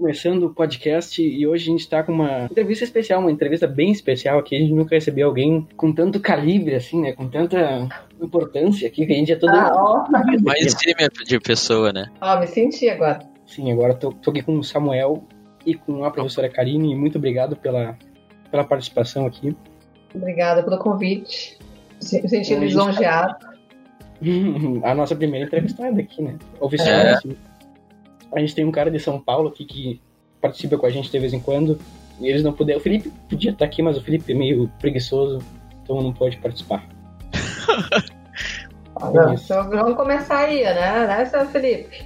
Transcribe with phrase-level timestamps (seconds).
[0.00, 3.90] começando o podcast e hoje a gente está com uma entrevista especial, uma entrevista bem
[3.90, 4.54] especial aqui.
[4.54, 7.12] A gente nunca recebeu alguém com tanto calibre, assim, né?
[7.12, 7.88] Com tanta
[8.20, 9.54] importância aqui, que a gente é todo.
[9.54, 10.04] Ah, ó.
[10.42, 12.10] Mais time de pessoa, né?
[12.20, 13.20] Ó, me senti agora.
[13.46, 15.24] Sim, agora tô, tô aqui com o Samuel
[15.64, 16.94] e com a professora Karine.
[16.94, 17.96] Muito obrigado pela,
[18.50, 19.56] pela participação aqui.
[20.14, 21.56] Obrigada pelo convite.
[22.02, 23.34] Me senti gente lisonjeado.
[24.84, 26.36] a nossa primeira entrevistada aqui, né?
[26.60, 27.12] Oficial, É.
[27.12, 27.34] assim.
[28.36, 30.00] A gente tem um cara de São Paulo aqui que
[30.40, 31.78] participa com a gente de vez em quando.
[32.20, 32.78] E eles não puderam.
[32.78, 35.38] O Felipe podia estar aqui, mas o Felipe é meio preguiçoso,
[35.82, 36.86] então não pode participar.
[39.12, 39.44] Não, Isso.
[39.52, 41.06] então vamos começar aí, né?
[41.06, 42.02] Né, seu Felipe?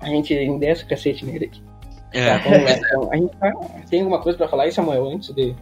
[0.00, 1.60] A gente endessa o cacete nele aqui.
[2.12, 2.28] Tá, É.
[2.64, 3.12] lá, então.
[3.12, 3.52] A gente tá-
[3.90, 5.54] tem alguma coisa pra falar aí, Samuel, antes de.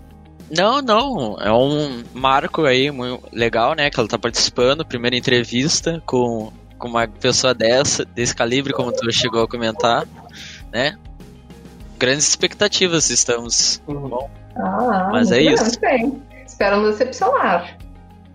[0.55, 1.37] Não, não.
[1.41, 3.88] É um marco aí muito legal, né?
[3.88, 4.85] Que ela tá participando.
[4.85, 10.07] Primeira entrevista com, com uma pessoa dessa, desse calibre, como tu chegou a comentar,
[10.73, 10.97] né?
[11.99, 13.83] Grandes expectativas estamos.
[14.57, 15.80] Ah, Mas muito é bem, isso.
[15.80, 16.23] Bem.
[16.47, 17.77] Espero não decepcionar.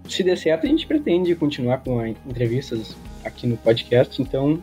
[0.10, 4.22] Se der certo, a gente pretende continuar com as entrevistas aqui no podcast.
[4.22, 4.62] Então,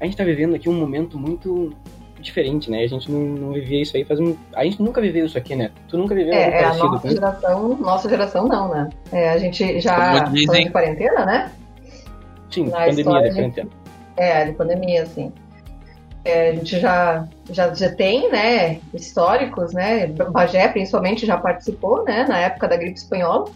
[0.00, 1.74] a gente tá vivendo aqui um momento muito
[2.20, 2.82] diferente, né?
[2.84, 4.36] A gente não, não vivia isso aí faz um.
[4.54, 5.70] A gente nunca viveu isso aqui, né?
[5.88, 7.16] Tu nunca viveu algo É, é a parecido nossa com isso?
[7.16, 8.88] geração, nossa geração não, né?
[9.10, 10.64] É, a gente já Como dizem.
[10.66, 11.52] de quarentena, né?
[12.52, 13.70] Sim, na pandemia história, da quarentena.
[14.16, 15.32] É, de pandemia, assim.
[16.24, 20.06] É, a gente já, já, já tem, né, históricos, né?
[20.06, 23.46] Bagé, principalmente, já participou, né, na época da gripe espanhola.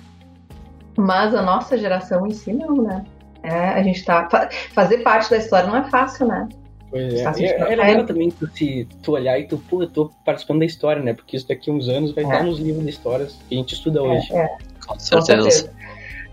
[0.97, 3.05] Mas a nossa geração em si, não, né?
[3.43, 4.29] É, a gente tá.
[4.29, 6.49] fa- fazer parte da história não é fácil, né?
[6.91, 7.23] Pois é.
[7.23, 10.11] Fácil de É, é legal também tu, se, tu olhar e tu, pô, eu tô
[10.25, 11.13] participando da história, né?
[11.13, 12.27] Porque isso daqui a uns anos vai É.
[12.27, 14.33] estar nos livros de histórias que a gente estuda hoje.
[14.35, 14.49] É, é.
[14.87, 15.71] Com Com certeza.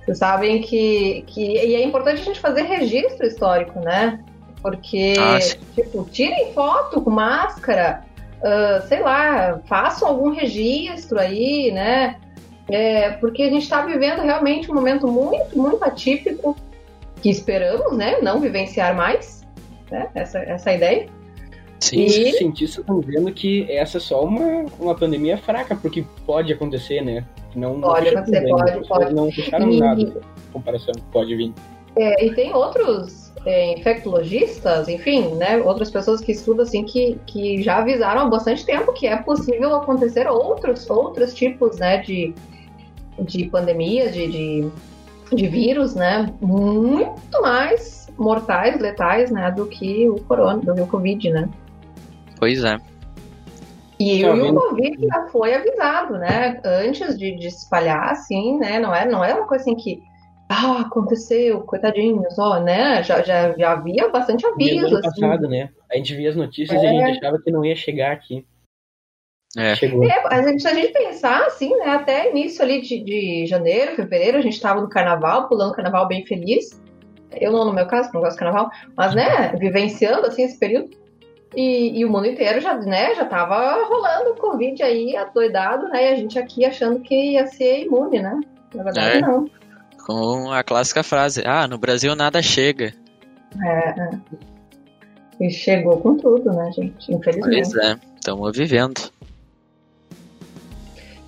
[0.05, 1.41] Vocês sabem que, que.
[1.41, 4.19] E é importante a gente fazer registro histórico, né?
[4.61, 5.39] Porque, Ah,
[5.75, 8.03] tipo, tirem foto com máscara,
[8.43, 12.17] ah, sei lá, façam algum registro aí, né?
[12.69, 16.55] É, porque a gente está vivendo realmente um momento muito, muito atípico,
[17.21, 18.19] que esperamos, né?
[18.21, 19.45] Não vivenciar mais,
[19.91, 20.07] né?
[20.15, 21.07] Essa, essa ideia.
[21.79, 22.05] Sim.
[22.05, 26.51] Os E- cientistas estão dizendo que essa é só uma, uma pandemia fraca, porque pode
[26.53, 27.25] acontecer, né?
[27.55, 28.71] Não, não acontecer, tudo ainda.
[28.73, 29.13] pode, pode.
[29.13, 30.13] Não fecharam E- nada em
[30.51, 31.53] comparação que pode vir.
[31.95, 37.61] É, e tem outros é, infectologistas, enfim, né, outras pessoas que estudam assim que, que
[37.61, 42.33] já avisaram há bastante tempo que é possível acontecer outros outros tipos, né, de,
[43.19, 44.71] de pandemias, de, de,
[45.35, 50.87] de vírus, né, muito mais mortais, letais, né, do que o corona, do que o
[50.87, 51.49] covid, né.
[52.39, 52.77] Pois é.
[54.03, 54.53] E, Tá o?
[54.55, 56.59] Covid já foi avisado, né?
[56.65, 58.79] Antes de, de se espalhar, assim, né?
[58.79, 60.01] Não é, não é uma coisa assim que.
[60.49, 63.01] Ah, aconteceu, coitadinhos, ó, né?
[63.01, 65.21] Já, já, já havia bastante aviso, ano assim.
[65.21, 65.69] passado, né?
[65.91, 67.05] A gente via as notícias e a É.
[67.07, 68.45] gente achava que não ia chegar aqui.
[69.57, 69.75] É.
[69.75, 70.03] Chegou.
[70.03, 71.89] É, a gente, se a gente pensar, assim, né?
[71.91, 76.07] Até início ali de, de janeiro, fevereiro, a gente tava no carnaval, pulando o carnaval
[76.07, 76.81] bem feliz.
[77.39, 80.89] Eu não, no meu caso, não gosto de carnaval, mas, né, vivenciando, assim, esse período.
[81.55, 86.09] E, e o mundo inteiro já, né, já tava rolando o Covid aí, adoidado, né?
[86.09, 88.39] E a gente aqui achando que ia ser imune, né?
[88.73, 89.21] Na verdade, É.
[89.21, 89.49] não.
[90.05, 92.93] Com a clássica frase: Ah, no Brasil nada chega.
[93.63, 94.09] É, é.
[95.39, 97.13] E chegou com tudo, né, gente?
[97.13, 97.71] Infelizmente.
[97.71, 97.97] Pois é.
[98.15, 99.11] Estamos vivendo.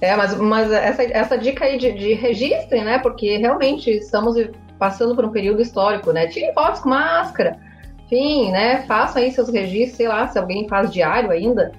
[0.02, 3.00] É, mas, mas essa, essa dica aí de, de registrem, né?
[3.00, 4.35] Porque realmente estamos
[4.78, 6.28] passando por um período histórico, né?
[6.28, 7.58] Tirem fotos com máscara.
[8.05, 8.83] Enfim, né?
[8.83, 11.71] Façam aí seus registros, sei lá, se alguém faz diário ainda.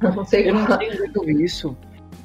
[0.00, 0.66] Não sei Eu não
[1.14, 1.76] eu vi isso,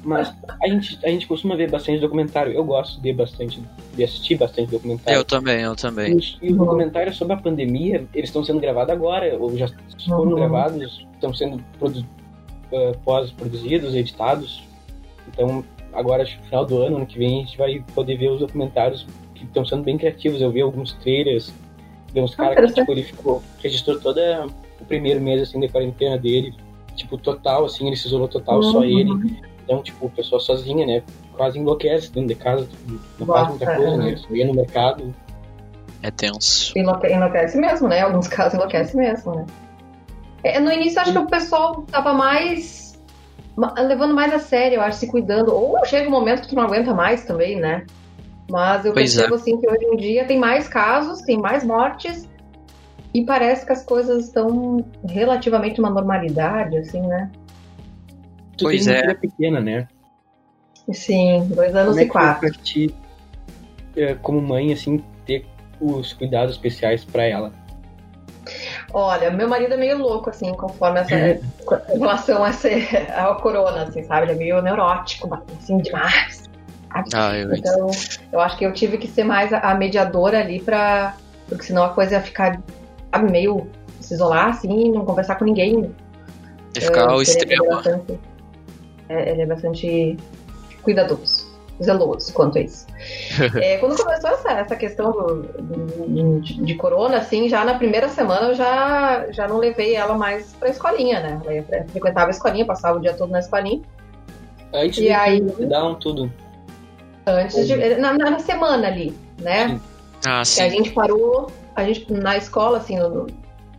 [0.04, 2.52] mas a gente, a gente costuma ver bastante documentário.
[2.52, 3.62] Eu gosto de bastante,
[3.94, 5.18] de assistir bastante documentário.
[5.18, 6.12] Eu também, eu também.
[6.12, 9.68] E os, e os documentários sobre a pandemia, eles estão sendo gravados agora, ou já
[10.06, 10.34] foram Uhum.
[10.36, 12.04] gravados, estão sendo produ
[12.72, 14.62] eh, pós-produzidos, editados.
[15.28, 18.16] Então, agora, acho que no final do ano, ano que vem, a gente vai poder
[18.16, 20.40] ver os documentários que estão sendo bem criativos.
[20.40, 21.52] Eu vi alguns trailers,
[22.12, 24.18] vi uns Ah, caras que, tipo, ele ficou, registrou todo
[24.80, 26.54] o primeiro mês, assim, de quarentena dele,
[26.96, 28.84] tipo, total, assim, ele se isolou total, só Uhum.
[28.84, 29.40] ele.
[29.64, 31.02] Então, tipo, pessoa sozinha, né,
[31.36, 32.68] quase enlouquece dentro de casa,
[33.18, 33.98] não faz muita Nossa, coisa, é.
[33.98, 35.14] né, só ia no mercado,
[36.02, 36.72] É tenso.
[36.78, 37.98] Enlouque- Enlouquece mesmo, né?
[37.98, 39.46] Em alguns casos enlouquece mesmo, né?
[40.42, 42.98] É, no início, acho que o pessoal tava mais.
[43.54, 45.54] ma- levando mais a sério, eu acho, se cuidando.
[45.54, 47.84] Ou chega um momento que tu não aguenta mais também, né?
[48.50, 49.20] Mas eu Pois é.
[49.20, 52.28] percebo, assim, que hoje em dia tem mais casos, tem mais mortes.
[53.14, 57.30] E parece que as coisas estão relativamente uma normalidade, assim, né?
[58.56, 59.14] Tu Pois tem é.
[59.14, 59.88] pequena, né?
[60.92, 62.40] Sim, dois anos Como é e que foi quatro.
[62.40, 62.94] pra ti,
[64.22, 65.46] como mãe, assim, ter
[65.80, 67.52] os cuidados especiais pra ela?
[68.92, 71.14] Olha, meu marido é meio louco, assim, conforme essa.
[71.94, 72.68] em relação a essa,
[73.16, 74.26] ao corona, assim, sabe?
[74.26, 76.49] Ele é meio neurótico, assim, demais.
[76.92, 77.54] Ah, eu...
[77.54, 77.90] Então,
[78.32, 81.16] eu acho que eu tive que ser mais a mediadora ali pra.
[81.48, 82.60] Porque senão a coisa ia ficar
[83.12, 83.66] sabe, meio
[84.00, 85.94] se isolar, assim, não conversar com ninguém.
[86.74, 87.52] Ia ficar ao extremo.
[87.52, 88.20] Ele é, bastante,
[89.08, 90.16] é, ele é bastante
[90.82, 91.50] cuidadoso
[91.82, 92.86] zeloso quanto a isso.
[93.60, 98.08] é, quando começou essa, essa questão do, do, de, de, corona, assim, já na primeira
[98.08, 101.40] semana eu já, já não levei ela mais pra escolinha, né?
[101.42, 103.80] Ela ia, frequentava a escolinha, passava o dia todo na escolinha.
[104.72, 106.30] Antes e de aí, um tudo.
[107.26, 107.96] Antes de.
[107.96, 109.68] Na, na semana ali, né?
[109.68, 109.80] Sim.
[110.26, 110.56] Ah, sim.
[110.56, 113.26] Que a gente parou, a gente, na escola, assim, no,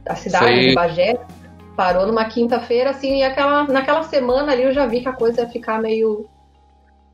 [0.07, 0.67] a cidade Foi...
[0.67, 1.19] de Bagé,
[1.75, 5.41] parou numa quinta-feira, assim, e aquela, naquela semana ali eu já vi que a coisa
[5.41, 6.27] ia ficar meio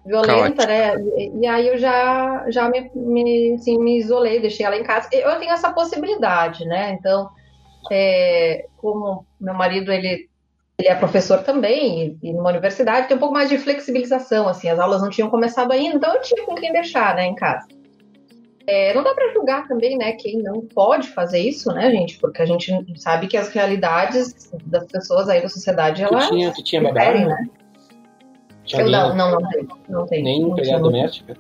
[0.05, 0.95] violenta, né?
[1.17, 5.09] E, e, aí eu já, já me, me, assim, me isolei, deixei ela em casa.
[5.11, 6.91] Eu tenho essa possibilidade, né?
[6.91, 7.29] Então,
[7.91, 10.29] é, como meu marido, ele,
[10.79, 14.69] ele é professor também, e, e numa universidade, tem um pouco mais de flexibilização, assim,
[14.69, 17.67] as aulas não tinham começado ainda, então eu tinha com quem deixar, né, em casa.
[18.67, 22.19] É, não dá para julgar também, né, quem não pode fazer isso, né, gente?
[22.19, 26.27] Porque a gente sabe que as realidades das pessoas aí da sociedade, elas...
[26.27, 27.47] Tu tinha, tu tinha diferem, né?
[28.73, 29.67] Eu não, não, não tenho.
[29.87, 30.23] Não tenho.
[30.23, 31.37] Nem empregada doméstica?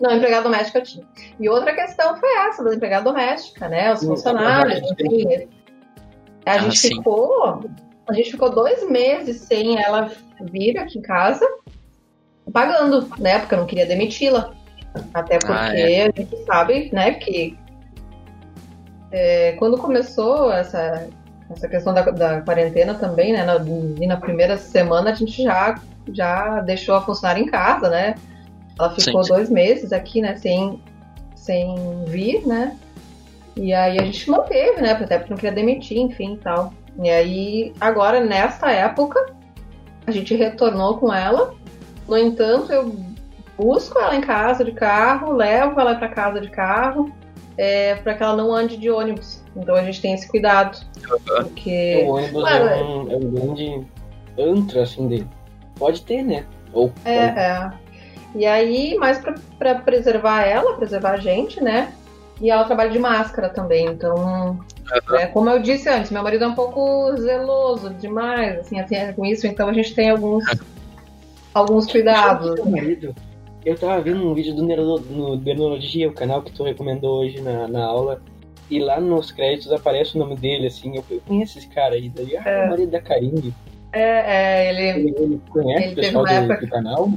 [0.00, 1.06] Não, empregada doméstica eu tinha.
[1.40, 3.92] E outra questão foi essa, da empregada doméstica, né?
[3.92, 5.48] Os funcionários, enfim.
[6.46, 7.64] A gente ah, ficou.
[8.06, 10.10] A gente ficou dois meses sem ela
[10.40, 11.46] vir aqui em casa,
[12.52, 13.38] pagando, né?
[13.38, 14.52] Porque eu não queria demiti-la.
[15.12, 16.02] Até porque ah, é.
[16.02, 17.58] a gente sabe, né, que
[19.10, 21.08] é, quando começou essa,
[21.50, 23.44] essa questão da, da quarentena também, né?
[23.44, 25.80] Na, na primeira semana a gente já
[26.12, 28.14] já deixou a funcionária em casa, né?
[28.78, 29.34] Ela ficou sim, sim.
[29.34, 30.82] dois meses aqui, né, sem,
[31.34, 32.76] sem vir, né?
[33.56, 34.92] E aí a gente manteve, né?
[34.92, 36.74] Até porque não queria demitir, enfim e tal.
[37.02, 39.34] E aí, agora, nesta época,
[40.06, 41.54] a gente retornou com ela.
[42.08, 42.94] No entanto, eu
[43.58, 47.10] busco ela em casa de carro, levo ela para casa de carro,
[47.56, 49.42] é, para que ela não ande de ônibus.
[49.56, 50.78] Então a gente tem esse cuidado.
[51.26, 52.04] Porque.
[52.06, 53.86] O ônibus claro, é, um, é um grande
[54.38, 55.28] antro, assim, dele.
[55.76, 56.44] Pode ter, né?
[56.72, 57.38] Ou é, pode...
[57.38, 57.70] é.
[58.34, 59.20] E aí, mais
[59.58, 61.92] para preservar ela, preservar a gente, né?
[62.40, 64.58] E ela trabalha de máscara também, então,
[64.92, 65.16] uhum.
[65.16, 69.24] né, como eu disse antes, meu marido é um pouco zeloso demais, assim, assim com
[69.24, 70.44] isso, então a gente tem alguns,
[71.54, 72.54] alguns cuidados.
[72.54, 73.14] Meu marido,
[73.64, 77.40] eu tava vendo um vídeo do, Neuro, no Neurologia, o canal que tu recomendou hoje
[77.40, 78.22] na, na aula,
[78.70, 82.36] e lá nos créditos aparece o nome dele, assim, eu conheço esse cara aí, daí,
[82.36, 82.66] ah, é.
[82.66, 83.54] o marido da Karine.
[83.92, 87.10] É, é ele, ele conhece ele o pessoal do, época, do canal?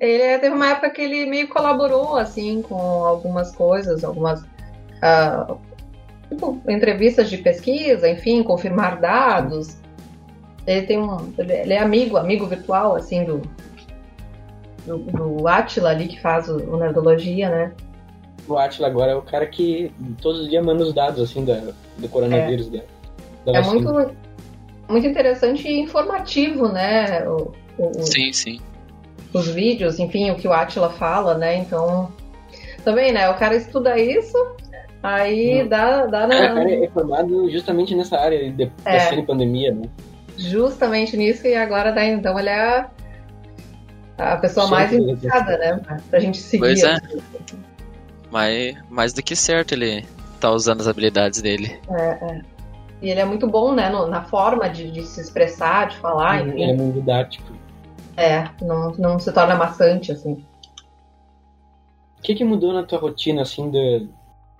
[0.00, 5.58] Ele teve uma época que ele meio colaborou, assim, com algumas coisas, algumas uh,
[6.36, 9.78] tipo, entrevistas de pesquisa, enfim, confirmar dados.
[10.66, 11.32] Ele tem um.
[11.38, 13.42] Ele é amigo, amigo virtual, assim, do,
[14.86, 17.72] do, do Atila ali, que faz o, o Nerdologia, né?
[18.48, 19.90] O Atila agora é o cara que
[20.20, 22.72] todos os dias manda os dados, assim, da, do coronavírus.
[22.72, 22.84] É,
[23.44, 24.16] da, da é muito
[24.88, 27.28] muito interessante e informativo, né?
[27.28, 28.60] O, o, sim, sim.
[29.32, 31.56] Os vídeos, enfim, o que o Atila fala, né?
[31.56, 32.12] Então,
[32.84, 33.28] também, né?
[33.28, 34.36] O cara estuda isso,
[35.06, 35.68] aí hum.
[35.68, 36.34] dá, dá na...
[36.34, 39.22] O cara é formado justamente nessa área de, é.
[39.22, 39.88] pandemia, né?
[40.36, 42.86] Justamente nisso, e agora dá, então ele é
[44.18, 45.80] a pessoa Sim, mais indicada, né?
[46.10, 46.60] Pra gente seguir.
[46.60, 46.96] Pois é.
[48.30, 50.04] Mais, mais do que certo ele
[50.40, 51.78] tá usando as habilidades dele.
[51.88, 52.40] É, é.
[53.00, 56.46] E ele é muito bom, né, no, na forma de, de, se expressar, de falar,
[56.46, 56.62] enfim.
[56.62, 57.52] Ele é muito didático.
[58.16, 60.44] É, não, não se torna maçante, assim.
[62.18, 64.08] O que, que mudou na tua rotina, assim, de,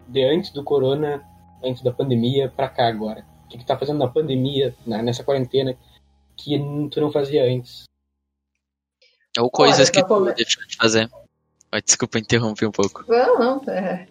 [0.06, 1.22] de antes do corona,
[1.62, 3.24] antes da pandemia, pra cá agora?
[3.44, 5.76] O que, que tá fazendo na pandemia, na, nessa quarentena,
[6.36, 6.58] que
[6.90, 7.84] tu não fazia antes?
[9.38, 10.34] Ou coisas Olha, que tu come...
[10.34, 11.10] deixou de fazer.
[11.84, 13.04] Desculpa interromper um pouco.
[13.06, 13.72] Não, não.
[13.72, 14.06] É...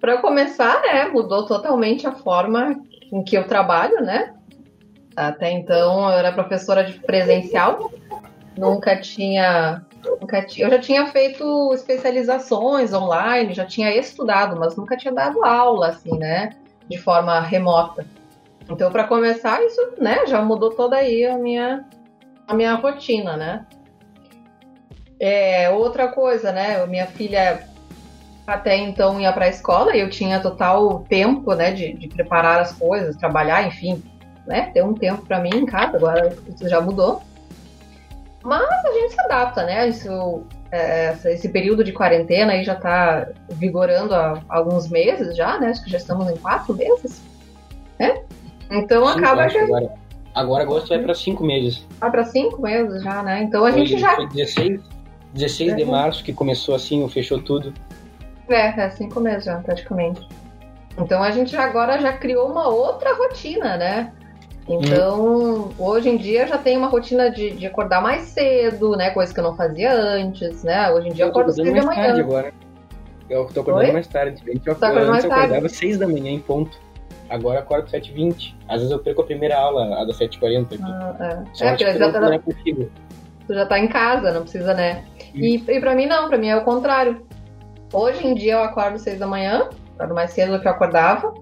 [0.00, 4.34] Para começar, né, mudou totalmente a forma em que eu trabalho, né?
[5.16, 7.92] Até então eu era professora de presencial,
[8.56, 15.12] nunca tinha, nunca eu já tinha feito especializações online, já tinha estudado, mas nunca tinha
[15.12, 16.50] dado aula assim, né,
[16.88, 18.06] de forma remota.
[18.68, 21.84] Então, para começar, isso, né, já mudou toda aí a minha
[22.46, 23.66] a minha rotina, né?
[25.18, 26.84] É, outra coisa, né?
[26.86, 27.66] Minha filha
[28.46, 32.60] até então ia para a escola e eu tinha total tempo, né, de, de, preparar
[32.60, 34.02] as coisas, trabalhar, enfim,
[34.46, 35.96] né, ter um tempo para mim em casa.
[35.96, 37.22] Agora isso já mudou.
[38.44, 39.88] Mas a gente se adapta, né?
[39.88, 45.68] Isso, é, esse período de quarentena aí já está vigorando há alguns meses já, né?
[45.68, 47.22] Acho que já estamos em quatro meses,
[47.98, 48.22] né?
[48.70, 49.90] Então acaba que agora.
[50.34, 51.86] Agora agosto vai para cinco meses.
[52.00, 53.42] vai para cinco meses já, né?
[53.44, 54.80] Então a Foi- gente já Foi 16,
[55.32, 55.90] 16 de Uhum.
[55.92, 57.72] março que começou assim, fechou tudo.
[58.48, 60.26] É, é cinco meses já, praticamente.
[60.98, 64.12] Então a gente agora já criou uma outra rotina, né?
[64.68, 69.10] Então, hoje em dia já tem uma rotina de, de acordar mais cedo, né?
[69.10, 70.90] Coisa que eu não fazia antes, né?
[70.90, 72.24] Hoje em dia eu Eu acordo acordando da mais tarde manhã.
[72.24, 72.52] agora.
[73.28, 73.92] Eu tô acordando Oi?
[73.92, 74.42] mais tarde.
[74.50, 75.52] Antes eu, Tá acordando antes eu mais tarde.
[75.54, 76.78] acordava 6 da manhã em ponto.
[77.28, 78.54] Agora eu acordo 7h20.
[78.68, 80.78] Às vezes eu perco a primeira aula, a das 7h40 aqui.
[80.82, 81.66] Ah, é.
[81.66, 82.90] É, que porque eu já tá, não é consigo.
[83.46, 85.04] tu já tá em casa, não precisa, né?
[85.34, 87.26] E, e pra mim não, pra mim é o contrário.
[87.92, 91.32] Hoje em dia eu acordo seis da manhã, acordo mais cedo do que eu acordava,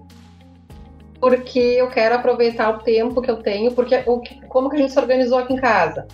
[1.23, 4.79] porque eu quero aproveitar o tempo que eu tenho, porque o que- como que a
[4.79, 6.05] gente se organizou aqui em casa?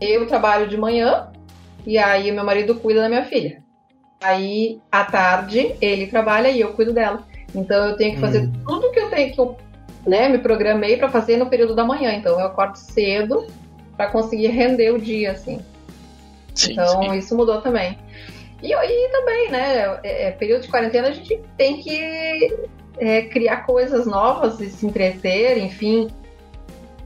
[0.00, 1.32] Eu trabalho de manhã
[1.84, 3.64] e aí meu marido cuida da minha filha.
[4.22, 7.24] Aí à tarde ele trabalha e eu cuido dela.
[7.52, 8.52] Então eu tenho que fazer Hum.
[8.64, 9.56] tudo que eu tenho que eu
[10.06, 12.12] né, me programei pra fazer no período da manhã.
[12.12, 13.44] Então eu acordo cedo
[13.96, 15.58] pra conseguir render o dia assim.
[16.54, 17.18] Sim, Então sim.
[17.18, 17.98] isso mudou também.
[18.62, 19.98] E, e também, né?
[20.04, 24.86] é- é, período de quarentena a gente tem que é, criar coisas novas e se
[24.86, 26.10] entreter, enfim,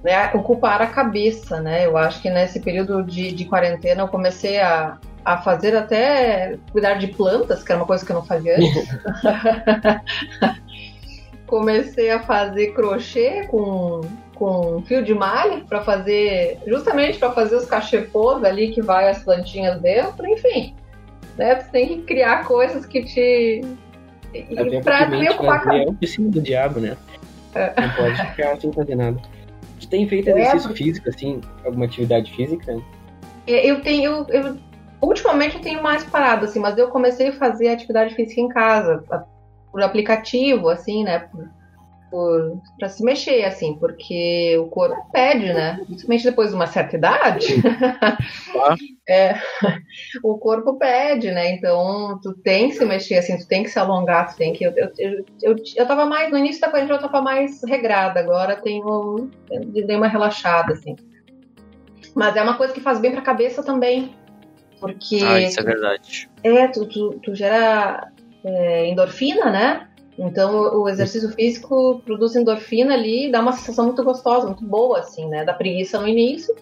[0.02, 1.86] né, ocupar a cabeça, né?
[1.86, 6.94] Eu acho que nesse período de, de quarentena eu comecei a, a fazer até cuidar
[6.94, 8.86] de plantas, que era uma coisa que eu não fazia antes.
[11.46, 14.00] comecei a fazer crochê com,
[14.34, 19.22] com fio de malha para fazer justamente para fazer os cachepôs ali que vai as
[19.22, 20.74] plantinhas dentro, enfim.
[21.36, 21.54] Né?
[21.54, 23.60] Tu tem que criar coisas que te
[24.56, 26.96] Até para porque me ocupar a vazia é o piscina do diabo, né?
[27.54, 29.20] Não pode ficar sem fazer nada.
[29.80, 31.40] Tu tem feito É, exercício porque- físico, assim?
[31.64, 32.76] Alguma atividade física?
[33.46, 34.26] É, Eu tenho.
[34.28, 34.56] Eu,
[35.00, 39.04] ultimamente eu tenho mais parado, assim, mas eu comecei a fazer atividade física em casa,
[39.70, 41.20] por aplicativo, assim, né?
[41.20, 41.48] Por,
[42.10, 45.80] por, pra se mexer, assim, porque o corpo pede, né?
[45.86, 47.46] Principalmente depois de uma certa idade.
[49.08, 49.34] É,
[50.22, 51.52] o corpo pede, né?
[51.52, 54.64] Então tu tem que se mexer, assim, tu tem que se alongar, tu tem que.
[54.64, 54.90] Eu, eu,
[55.42, 56.30] eu, eu, tava mais.
[56.30, 59.30] No início da quarentena eu tava mais regrada, agora tenho.
[59.48, 60.96] Dei uma relaxada, assim.
[62.14, 64.12] Mas é uma coisa que faz bem pra cabeça também.
[64.80, 66.28] Porque Ah, isso é verdade.
[66.42, 68.10] é, tu, tu, tu gera
[68.44, 69.88] é, endorfina, né?
[70.18, 74.64] Então o o exercício físico produz endorfina ali e dá uma sensação muito gostosa, muito
[74.64, 75.44] boa, assim, né?
[75.44, 76.54] Da preguiça no início,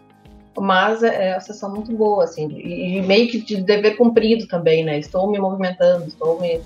[0.63, 4.47] mas é é uma sensação muito boa, assim, e, e meio que de dever cumprido
[4.47, 4.99] também, né?
[4.99, 6.61] Estou me movimentando, estou me,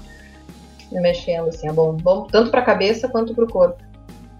[0.92, 3.82] me mexendo, assim, é bom, bom tanto para a cabeça quanto para o corpo.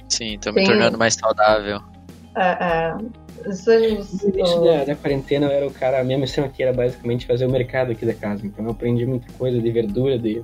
[0.08, 1.80] Sim, tô me tornando mais saudável.
[2.36, 2.96] É, é,
[3.50, 6.72] isso No início da, da quarentena eu era o cara, a minha missão aqui era
[6.72, 8.46] basicamente fazer o mercado aqui da casa.
[8.46, 10.42] Então eu aprendi muita coisa de verdura, de,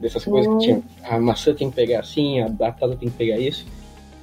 [0.00, 0.58] dessas coisas Hum.
[0.58, 0.82] que tinha.
[1.04, 3.66] A maçã tem que pegar assim, a batata tem que pegar isso.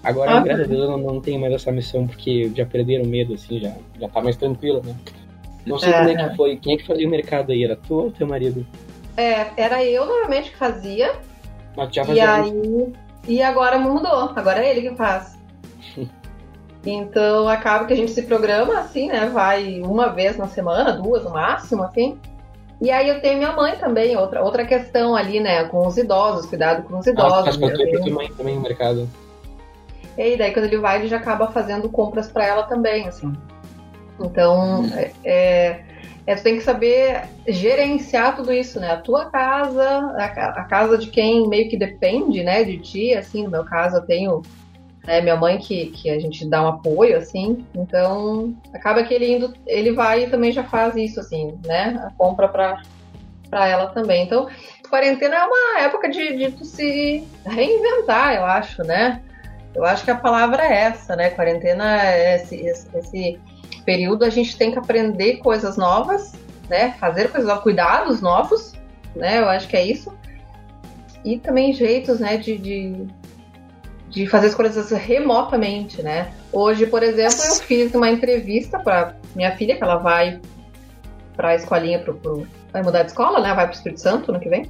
[0.03, 3.05] Agora, Ah, graças a Deus, eu não, não tenho mais essa missão, porque já perderam
[3.05, 4.95] medo, assim, já, já tá mais tranquila, né?
[5.65, 6.57] Não sei É, como é que foi.
[6.57, 7.63] Quem é que fazia o mercado aí?
[7.63, 8.67] Era tu ou teu marido?
[9.17, 11.21] é, era eu normalmente que fazia,
[11.75, 12.93] Mas já E fazia aí.
[13.27, 14.31] E agora mudou.
[14.35, 15.37] Agora é ele que faz.
[16.85, 19.27] Então acaba que a gente se programa assim, né?
[19.29, 22.19] Vai uma vez na semana, duas no máximo, assim.
[22.81, 25.65] E aí eu tenho minha mãe também, outra, outra questão ali, né?
[25.69, 27.57] Com os idosos, cuidado com os Ah, faz idosos.
[27.57, 29.09] tu e pra Eu tua mãe também o mercado.
[30.17, 33.33] E daí quando ele vai, ele já acaba fazendo compras pra ela também, assim.
[34.19, 35.81] Então, é, é,
[36.27, 38.91] é, tu tem que saber gerenciar tudo isso, né?
[38.91, 43.43] A tua casa, a, a casa de quem meio que depende, né, de ti, assim,
[43.43, 44.41] no meu caso eu tenho
[45.05, 49.35] né, minha mãe que, que a gente dá um apoio, assim, então acaba que ele
[49.35, 52.81] indo, ele vai e também já faz isso, assim, né, a compra pra,
[53.49, 54.23] pra ela também.
[54.23, 54.47] Então,
[54.89, 59.21] quarentena é uma época de, de tu se reinventar, eu acho, né?
[59.75, 61.29] Eu acho que a palavra é essa, né?
[61.31, 63.39] Quarentena é esse, esse, esse
[63.85, 66.33] período a gente tem que aprender coisas novas,
[66.69, 66.95] né?
[66.99, 68.73] Fazer coisas novas, cuidados novos,
[69.15, 69.39] né?
[69.39, 70.13] Eu acho que é isso.
[71.25, 73.07] E também jeitos, né, de, de,
[74.09, 76.31] de fazer as coisas remotamente, né?
[76.51, 80.39] Hoje, por exemplo, eu fiz uma entrevista para minha filha, que ela vai
[81.35, 83.53] para a escolinha, pro, pro- vai mudar de escola, né?
[83.53, 84.69] Vai para o Espírito Santo no que vem.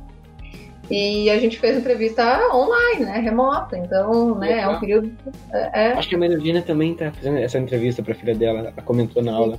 [0.93, 2.23] E a gente fez entrevista
[2.53, 3.19] online, né?
[3.19, 3.77] Remota.
[3.77, 4.59] Então, né?
[4.59, 5.12] É um período.
[5.51, 8.59] É, é- Acho que a Melodina também tá fazendo essa entrevista pra filha dela.
[8.59, 9.57] Ela comentou na aula.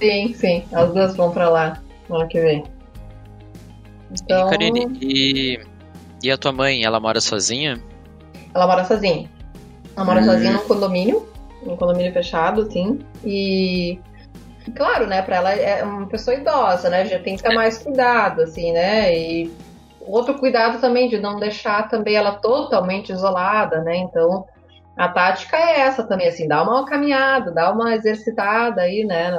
[0.00, 0.64] sim, sim.
[0.72, 2.64] As duas vão para lá no ano que vem.
[4.10, 5.60] Então, E, Karine, e,
[6.22, 7.80] e a tua mãe, ela mora sozinha?
[8.52, 9.30] ela mora sozinha.
[9.96, 10.24] Ela mora Hum.
[10.24, 11.28] sozinha num condomínio,
[11.64, 12.98] num condomínio fechado, assim.
[13.24, 13.98] E
[14.74, 17.06] claro, né, pra ela é uma pessoa idosa, né?
[17.06, 19.16] Já tem que ter mais cuidado, assim, né?
[19.16, 19.50] E
[20.06, 23.96] outro cuidado também de não deixar também ela totalmente isolada, né?
[23.96, 24.44] Então,
[24.96, 29.32] a tática é essa também, assim, dá uma caminhada, dá uma exercitada aí, né?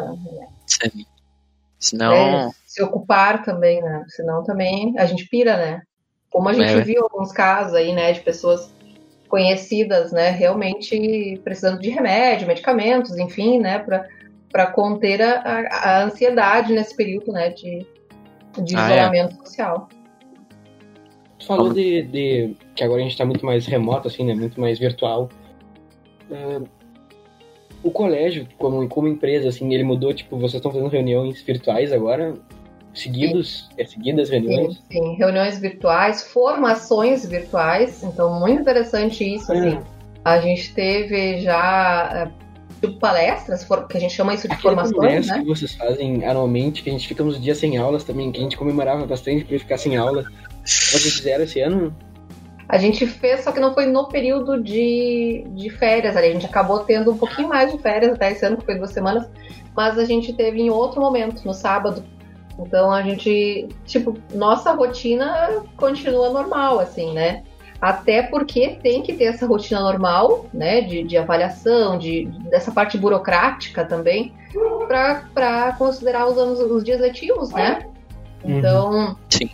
[0.65, 1.05] Sim.
[1.79, 2.13] Senão.
[2.13, 4.03] É, se ocupar também, né?
[4.07, 5.81] Senão também a gente pira, né?
[6.29, 6.81] Como a gente É.
[6.81, 8.73] viu alguns casos aí, né, de pessoas
[9.29, 13.79] conhecidas, né, realmente precisando de remédio, medicamentos, enfim, né,
[14.51, 15.41] para conter a,
[15.71, 17.85] a- ansiedade nesse período, né, de,
[18.61, 18.93] de Ah, é.
[18.95, 19.89] isolamento social.
[21.45, 24.33] Tu falou de, de que agora a gente tá muito mais remoto, assim, né?
[24.33, 25.29] Muito mais virtual.
[26.31, 26.59] Ah,
[27.83, 32.33] o colégio, como, como empresa, assim, ele mudou, tipo, vocês estão fazendo reuniões virtuais agora?
[32.95, 33.69] Seguidos?
[33.77, 34.77] É seguidas reuniões?
[34.77, 39.79] Sim, sim, reuniões virtuais, formações virtuais, então muito interessante isso, assim.
[40.23, 42.31] A gente teve já é,
[42.81, 45.41] tipo, palestras, que a gente chama isso de Aquele formações, né?
[45.41, 48.43] que vocês fazem anualmente, que a gente fica uns dias sem aulas também, que a
[48.43, 50.25] gente comemorava bastante por ficar sem aula.
[50.65, 51.95] Vocês fizeram esse ano?
[52.67, 56.27] A gente fez, só que não foi no período de, de férias ali.
[56.27, 58.91] A gente acabou tendo um pouquinho mais de férias até esse ano, que foi duas
[58.91, 59.29] semanas,
[59.75, 62.03] mas a gente teve em outro momento, no sábado.
[62.57, 67.43] Então a gente, tipo, nossa rotina continua normal, assim, né?
[67.79, 70.81] Até porque tem que ter essa rotina normal, né?
[70.81, 74.33] De, de avaliação, de, dessa parte burocrática também,
[74.87, 77.85] para considerar os anos, os dias letivos, né?
[78.43, 78.57] Uhum.
[78.57, 79.49] Então, Sim.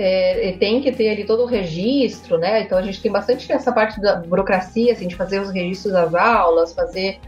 [0.00, 2.62] É, e tem que ter ali todo o registro, né?
[2.62, 6.14] Então a gente tem bastante essa parte da burocracia, assim, de fazer os registros das
[6.14, 7.18] aulas, fazer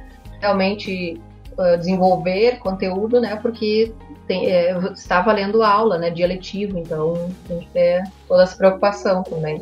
[0.40, 1.20] realmente
[1.58, 3.34] uh, desenvolver conteúdo, né?
[3.42, 3.92] Porque
[4.28, 6.10] tem, é, está valendo aula, né?
[6.10, 9.60] Dia letivo, então tem que ter toda essa preocupação também.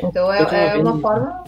[0.00, 1.42] Então é, é uma forma.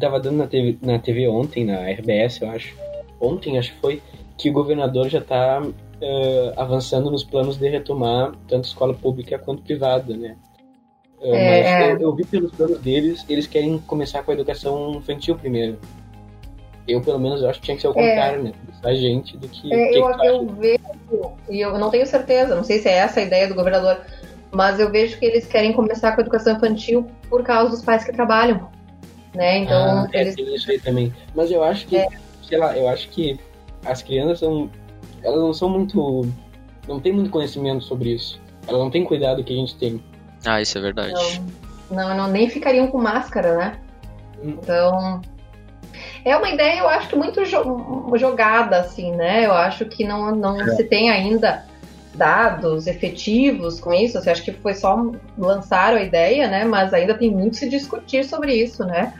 [0.00, 2.74] Tava dando na TV, na TV ontem, na RBS, eu acho.
[3.20, 4.02] Ontem, acho que foi,
[4.38, 5.60] que o governador já tá
[6.00, 10.36] eh, avançando nos planos de retomar tanto escola pública quanto privada, né?
[11.20, 14.92] Eh, É, mas eu, eu vi pelos planos deles, eles querem começar com a educação
[14.96, 15.78] infantil primeiro.
[16.86, 18.52] Eu, pelo menos, acho que tinha que ser o contrário, né?
[18.64, 19.72] Começar a gente do que.
[19.72, 22.92] É, que eu, que eu vejo, e eu não tenho certeza, não sei se é
[22.94, 24.00] essa a ideia do governador,
[24.50, 28.04] mas eu vejo que eles querem começar com a educação infantil por causa dos pais
[28.04, 28.70] que trabalham.
[29.34, 29.58] Né?
[29.58, 31.12] Então, Ah, é, eles tem isso aí também.
[31.34, 32.08] Mas eu acho que, É.
[32.42, 33.38] sei lá, eu acho que
[33.84, 34.70] as crianças são.
[35.22, 36.26] Elas não são muito.
[36.86, 38.40] Não tem muito conhecimento sobre isso.
[38.66, 40.02] Elas não têm cuidado que a gente tem.
[40.44, 41.12] Ah, isso é verdade.
[41.90, 43.78] Não, não, não, nem ficariam com máscara, né?
[44.42, 44.50] Hum.
[44.62, 45.20] Então.
[46.24, 49.46] É uma ideia, eu acho que muito jo- jogada, assim, né?
[49.46, 50.76] Eu acho que não, não É.
[50.76, 51.64] se tem ainda
[52.14, 54.18] dados efetivos com isso.
[54.18, 56.64] Assim, acho que foi só lançaram a ideia, né?
[56.64, 59.12] Mas ainda tem muito se discutir sobre isso, né?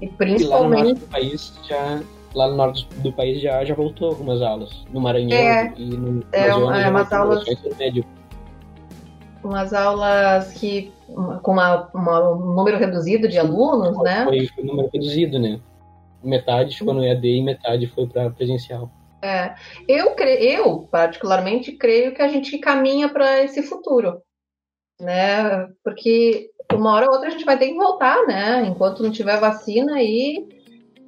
[0.00, 1.00] E E lá no principalmente.
[1.02, 2.00] país já.
[2.36, 4.84] Lá no norte do país já, já voltou algumas aulas.
[4.92, 5.72] No Maranhão É.
[5.78, 8.04] e no É, Amazonas é, já umas aulas- médio.
[9.42, 10.92] umas aulas que
[11.42, 14.24] com uma, uma- um número reduzido de alunos, né?
[14.24, 15.58] Foi, foi um número reduzido, né?
[16.22, 18.90] Metade ficou no EAD e metade foi para presencial.
[19.88, 20.32] Eu, cre...
[20.44, 24.20] eu particularmente creio que a gente caminha para esse futuro,
[25.00, 25.68] né?
[25.82, 28.64] Porque uma hora ou outra a gente vai ter que voltar, né?
[28.66, 30.46] Enquanto não tiver vacina e,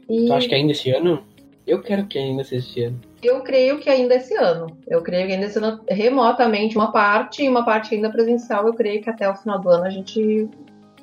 [0.08, 1.22] e Tu acha que ainda esse ano?
[1.66, 3.00] Eu quero que ainda seja esse ano.
[3.22, 4.74] eu creio que ainda esse ano.
[4.88, 8.66] Eu creio que ainda esse ano remotamente uma parte e uma parte ainda presencial.
[8.66, 10.48] Eu creio que até o final do ano a gente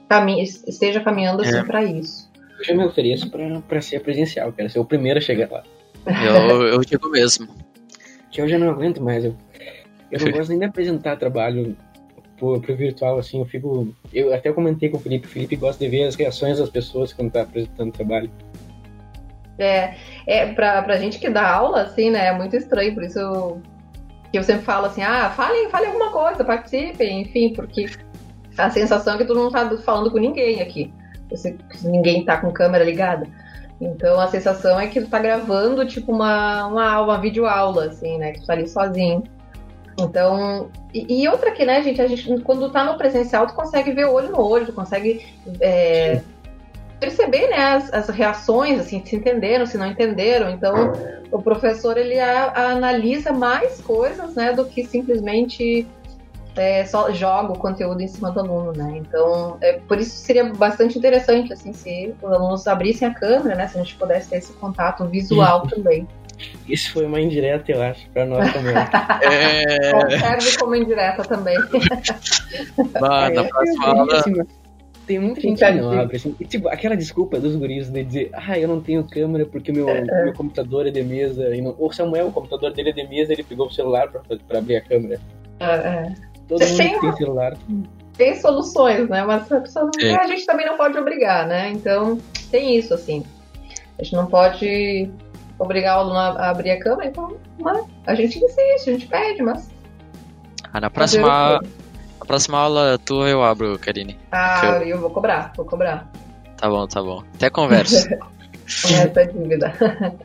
[0.10, 1.64] caminha, esteja caminhando assim É.
[1.64, 2.30] para isso.
[2.58, 5.64] Eu já me ofereço pra, pra ser presencial, quero ser o primeiro a chegar lá.
[6.08, 7.48] Eu, eu digo mesmo.
[8.32, 9.24] Que eu já não aguento mais.
[9.26, 9.36] Eu,
[10.12, 11.76] eu não gosto nem de apresentar trabalho
[12.38, 13.94] pro, pro virtual, assim, eu fico.
[14.14, 17.14] Eu até comentei com o Felipe, o Felipe gosta de ver as reações das pessoas
[17.14, 18.32] quando tá apresentando trabalho.
[19.58, 19.96] É,
[20.28, 22.28] é pra, pra gente que dá aula, assim, né?
[22.28, 23.62] É muito estranho, por isso
[24.32, 27.86] que eu sempre falo assim, ah, falem, falem alguma coisa, participem, enfim, porque
[28.58, 30.94] a sensação é que tu não tá falando com ninguém aqui.
[31.30, 33.28] Você- ninguém tá com câmera ligada.
[33.80, 38.18] Então a sensação é que tu tá gravando tipo uma, uma aula, uma videoaula, assim,
[38.18, 38.32] né?
[38.32, 39.24] Que tu tá ali sozinho.
[39.98, 43.92] Então, e, e outra que, né, gente, a gente, quando tá no presencial, tu consegue
[43.94, 45.26] ver olho no olho, tu consegue
[45.62, 46.22] é,
[47.06, 50.50] perceber, né, as, as reações, assim, se entenderam, se não entenderam.
[50.50, 50.92] Então,
[51.32, 55.88] o professor, ele a- analisa mais coisas, né, do que simplesmente
[56.58, 58.96] é, só joga o conteúdo em cima do aluno, né.
[58.98, 63.68] Então, é, por isso seria bastante interessante, assim, se os alunos abrissem a câmera, né,
[63.68, 66.08] se a gente pudesse ter esse contato visual também.
[66.68, 68.74] Isso foi uma indireta, eu acho, pra nós também.
[69.22, 71.58] É, Serve como indireta também.
[73.00, 74.24] bah, na É, próxima é, aula.
[75.06, 76.36] Tem muita gente que não abre, assim.
[76.40, 79.86] E, tipo, aquela desculpa dos guris de dizer, ah, eu não tenho câmera porque meu,
[79.86, 81.56] meu computador é de mesa.
[81.56, 81.76] E não...
[81.78, 84.78] O Samuel, o computador dele é de mesa, ele pegou o celular pra, pra abrir
[84.78, 85.20] a câmera.
[85.60, 86.16] É, é.
[86.48, 87.58] Todo Você mundo tem tem celular
[88.18, 89.24] tem soluções, né?
[89.24, 90.16] Mas a, pessoa não, é.
[90.16, 91.70] a gente também não pode obrigar, né?
[91.70, 92.18] Então,
[92.50, 93.24] tem isso, assim.
[94.00, 95.10] A gente não pode
[95.60, 99.42] obrigar o aluno a abrir a cama, então mas a gente insiste, a gente pede,
[99.42, 99.70] mas.
[100.74, 101.62] Ah, na próxima,
[102.26, 104.18] na próxima aula tua eu abro, Karine.
[104.32, 104.88] Ah, eu...
[104.88, 105.00] eu...
[105.00, 106.12] vou cobrar, vou cobrar.
[106.58, 107.24] Tá bom, tá bom.
[107.36, 108.18] Até conversa.
[108.66, 109.72] Essa é dúvida.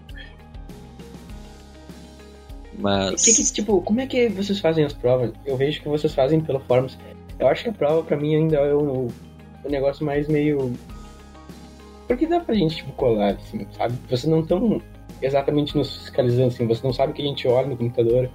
[2.78, 3.22] Mas.
[3.22, 5.32] Que, que, tipo, como é que vocês fazem as provas?
[5.44, 6.96] Eu vejo que vocês fazem pela formas.
[7.38, 9.08] Eu acho que a prova pra mim ainda é o,
[9.62, 10.72] o negócio mais meio.
[12.08, 13.94] Porque dá pra gente, tipo, colar, assim, sabe?
[14.08, 14.80] Vocês não estão
[15.20, 18.30] exatamente nos fiscalizando, assim, você não sabe o que a gente olha no computador.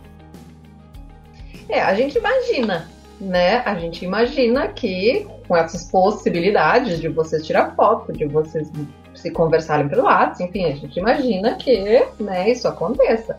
[1.68, 2.88] É, a gente imagina,
[3.20, 3.58] né?
[3.60, 8.72] A gente imagina que com essas possibilidades de vocês tirar foto, de vocês
[9.14, 13.38] se conversarem pelo WhatsApp, enfim, a gente imagina que né, isso aconteça.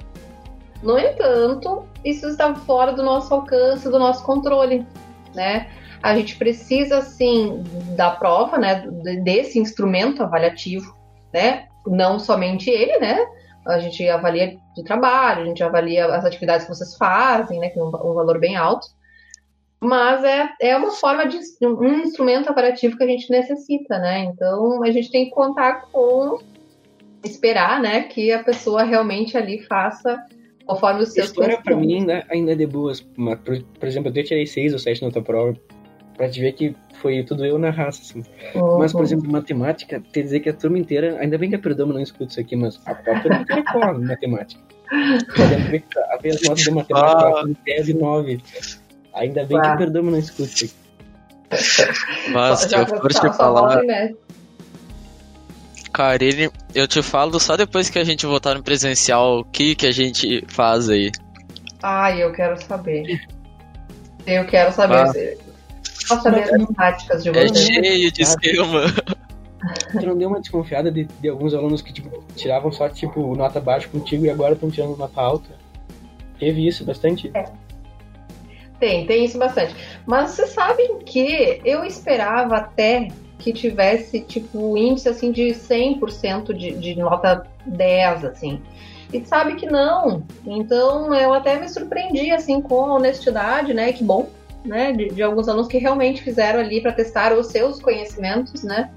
[0.83, 4.87] No entanto, isso está fora do nosso alcance, do nosso controle,
[5.35, 5.69] né?
[6.03, 7.63] A gente precisa, sim,
[7.97, 8.87] da prova, né,
[9.23, 10.95] desse instrumento avaliativo,
[11.33, 11.67] né?
[11.87, 13.19] Não somente ele, né?
[13.67, 17.71] A gente avalia de trabalho, a gente avalia as atividades que vocês fazem, né?
[17.71, 18.87] Que é um valor bem alto.
[19.81, 24.25] Mas é, é uma forma de um instrumento avaliativo que a gente necessita, né?
[24.25, 26.39] Então a gente tem que contar com
[27.25, 30.25] esperar, né, que a pessoa realmente ali faça
[30.65, 33.01] conforme os seus História para mim ainda, ainda é de boas.
[33.01, 35.55] Por, por exemplo, eu tirei seis ou sete na tua prova
[36.17, 38.23] pra te ver que foi tudo eu na raça, assim.
[38.55, 38.79] Uhum.
[38.79, 41.93] Mas, por exemplo, matemática, quer dizer que a turma inteira, ainda bem que a Perdomo
[41.93, 43.65] não escuta isso aqui, mas a, a turma inteira
[43.97, 44.61] em matemática.
[44.91, 47.45] Ainda bem que a notas de matemática ah.
[47.65, 48.41] tese 9.
[49.17, 49.63] Ainda bem ah.
[49.63, 50.71] que a Perdomo não aqui.
[52.33, 53.83] Mas se eu for te falar...
[55.93, 59.87] Karine, eu te falo só depois que a gente voltar no presencial o que, que
[59.87, 61.11] a gente faz aí.
[61.83, 63.23] Ai, eu quero saber.
[64.27, 64.95] Eu quero saber.
[64.95, 65.47] Ah.
[66.07, 67.53] Posso saber as táticas de é vocês?
[67.53, 68.81] É cheio de esquema.
[69.91, 73.59] Tu não deu uma desconfiada de, de alguns alunos que tipo, tiravam só tipo nota
[73.59, 75.49] baixa contigo e agora estão tirando nota alta?
[76.39, 77.31] Teve isso bastante?
[77.35, 77.47] É.
[78.79, 79.75] Tem, tem isso bastante.
[80.07, 83.09] Mas vocês sabem que eu esperava até
[83.39, 88.61] que tivesse, tipo, índice, assim, de 100% de, de nota 10, assim.
[89.13, 90.25] E sabe que não.
[90.45, 93.93] Então, eu até me surpreendi, assim, com a honestidade, né?
[93.93, 94.29] Que bom,
[94.65, 94.93] né?
[94.93, 98.91] De, de alguns alunos que realmente fizeram ali para testar os seus conhecimentos, né?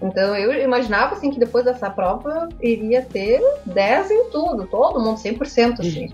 [0.00, 5.16] Então, eu imaginava, assim, que depois dessa prova iria ter 10 em tudo, todo mundo
[5.16, 6.12] 100%, assim.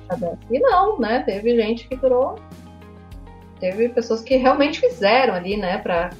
[0.50, 1.22] E não, né?
[1.24, 2.38] Teve gente que durou
[3.60, 5.78] Teve pessoas que realmente fizeram ali, né?
[5.78, 6.10] Pra...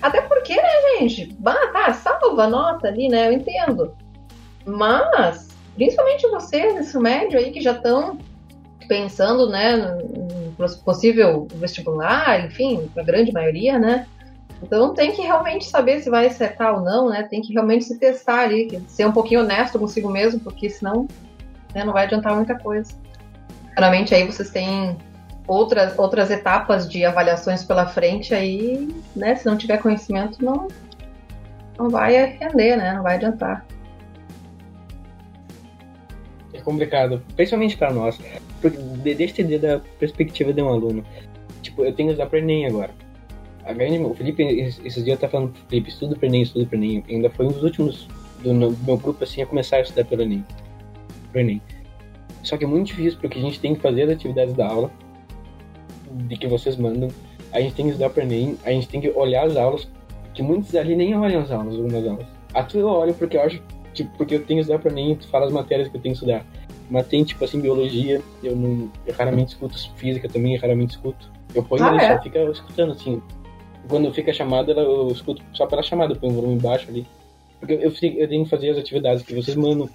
[0.00, 1.34] Até porque, né, gente?
[1.38, 3.28] Bah, tá, salva a nota ali, né?
[3.28, 3.94] Eu entendo.
[4.64, 8.18] Mas, principalmente vocês, esse médio aí, que já estão
[8.88, 14.06] pensando, né, no possível vestibular, enfim, a grande maioria, né?
[14.62, 17.24] Então tem que realmente saber se vai acertar ou não, né?
[17.24, 21.06] Tem que realmente se testar ali, ser um pouquinho honesto consigo mesmo, porque senão
[21.74, 22.90] né, não vai adiantar muita coisa.
[23.74, 24.96] Geralmente aí vocês têm
[25.46, 29.34] outras, outras etapas de avaliações pela frente aí, né?
[29.36, 30.68] Se não tiver conhecimento, não,
[31.78, 32.94] não vai render, né?
[32.94, 33.64] Não vai adiantar.
[36.52, 38.18] É complicado, principalmente para nós.
[38.60, 38.78] Porque
[39.14, 41.04] deixa eu da perspectiva de um aluno.
[41.62, 42.90] Tipo, eu tenho que usar para Enem agora.
[43.64, 47.04] A grande, o Felipe, esses dias tá falando Felipe, estuda para Enem, estuda para Enem.
[47.08, 48.08] Ainda foi um dos últimos
[48.42, 50.44] do, meu grupo, assim, a começar a estudar pelo Enem.
[51.30, 51.60] Pro Enem.
[52.42, 54.90] Só que é muito difícil, porque a gente tem que fazer as atividades da aula,
[56.16, 57.08] de que vocês mandam,
[57.52, 59.88] a gente tem que estudar para Enem, a gente tem que olhar as aulas,
[60.34, 62.26] que muitos ali nem olham as aulas, algumas aulas.
[62.54, 63.62] A tua eu olho porque eu acho,
[63.94, 66.00] tipo, porque eu tenho que estudar para Enem e tu fala as matérias que eu
[66.00, 66.44] tenho que estudar.
[66.90, 71.30] Mas tem, tipo assim, biologia, eu, não, eu raramente escuto física também, eu raramente escuto.
[71.54, 72.16] Eu ponho ah, ali, é?
[72.16, 73.20] só fica escutando, assim.
[73.88, 77.06] Quando fica a chamada, eu escuto só pela chamada, eu ponho o volume baixo ali.
[77.58, 79.88] Porque eu, eu, eu tenho que fazer as atividades que vocês mandam.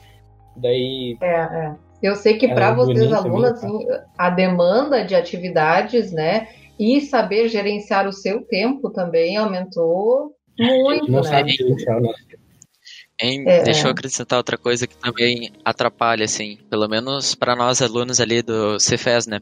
[0.56, 1.18] Daí.
[1.22, 1.76] É, é.
[2.02, 3.86] Eu sei que para vocês, alunos, assim,
[4.18, 6.48] a demanda de atividades, né,
[6.80, 11.30] e saber gerenciar o seu tempo também aumentou muito, não né?
[11.30, 12.14] Sabe gerenciar o
[13.22, 13.62] Hein, é.
[13.62, 18.42] Deixa eu acrescentar outra coisa que também atrapalha, assim, pelo menos para nós alunos ali
[18.42, 19.40] do Cefes, né?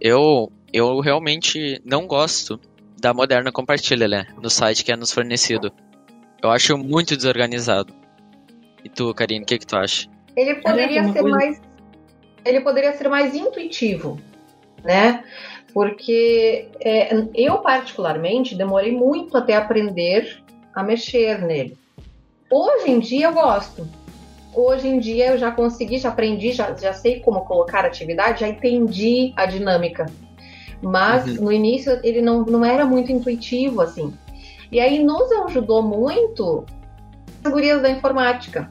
[0.00, 2.58] Eu, eu realmente não gosto
[2.98, 4.26] da Moderna Compartilha, né?
[4.42, 5.70] No site que é nos fornecido.
[6.42, 7.92] Eu acho muito desorganizado.
[8.82, 10.08] E tu, Karine, o que, que tu acha?
[10.36, 11.36] Ele poderia ser coisa...
[11.36, 11.60] mais.
[12.44, 14.18] Ele poderia ser mais intuitivo,
[14.82, 15.24] né?
[15.74, 20.42] Porque é, eu, particularmente, demorei muito até aprender
[20.74, 21.76] a mexer nele.
[22.50, 23.86] Hoje em dia eu gosto.
[24.52, 28.48] Hoje em dia eu já consegui, já aprendi, já, já sei como colocar atividade, já
[28.48, 30.06] entendi a dinâmica.
[30.82, 31.44] Mas uhum.
[31.44, 34.12] no início ele não, não era muito intuitivo, assim.
[34.72, 36.64] E aí nos ajudou muito
[37.44, 38.70] as gurias da informática.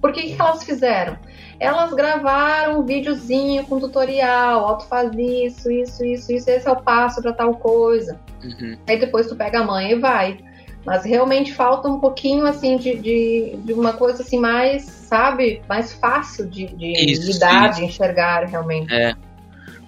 [0.00, 1.18] Por que, que elas fizeram?
[1.58, 6.70] Elas gravaram um videozinho com tutorial, ó, tu faz isso, isso, isso, isso, esse é
[6.70, 8.18] o passo para tal coisa.
[8.42, 8.78] Uhum.
[8.88, 10.38] Aí depois tu pega a mãe e vai.
[10.86, 15.92] Mas realmente falta um pouquinho assim de, de, de uma coisa assim mais, sabe, mais
[15.92, 17.80] fácil de, de isso, lidar, isso.
[17.80, 18.92] de enxergar realmente.
[18.92, 19.14] É.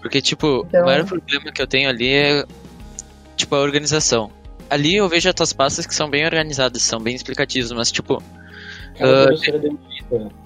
[0.03, 0.83] Porque, tipo, então...
[0.83, 2.45] o maior problema que eu tenho ali é
[3.37, 4.31] tipo a organização.
[4.69, 8.23] Ali eu vejo as tuas pastas que são bem organizadas, são bem explicativas, mas tipo.
[8.97, 9.79] Uh,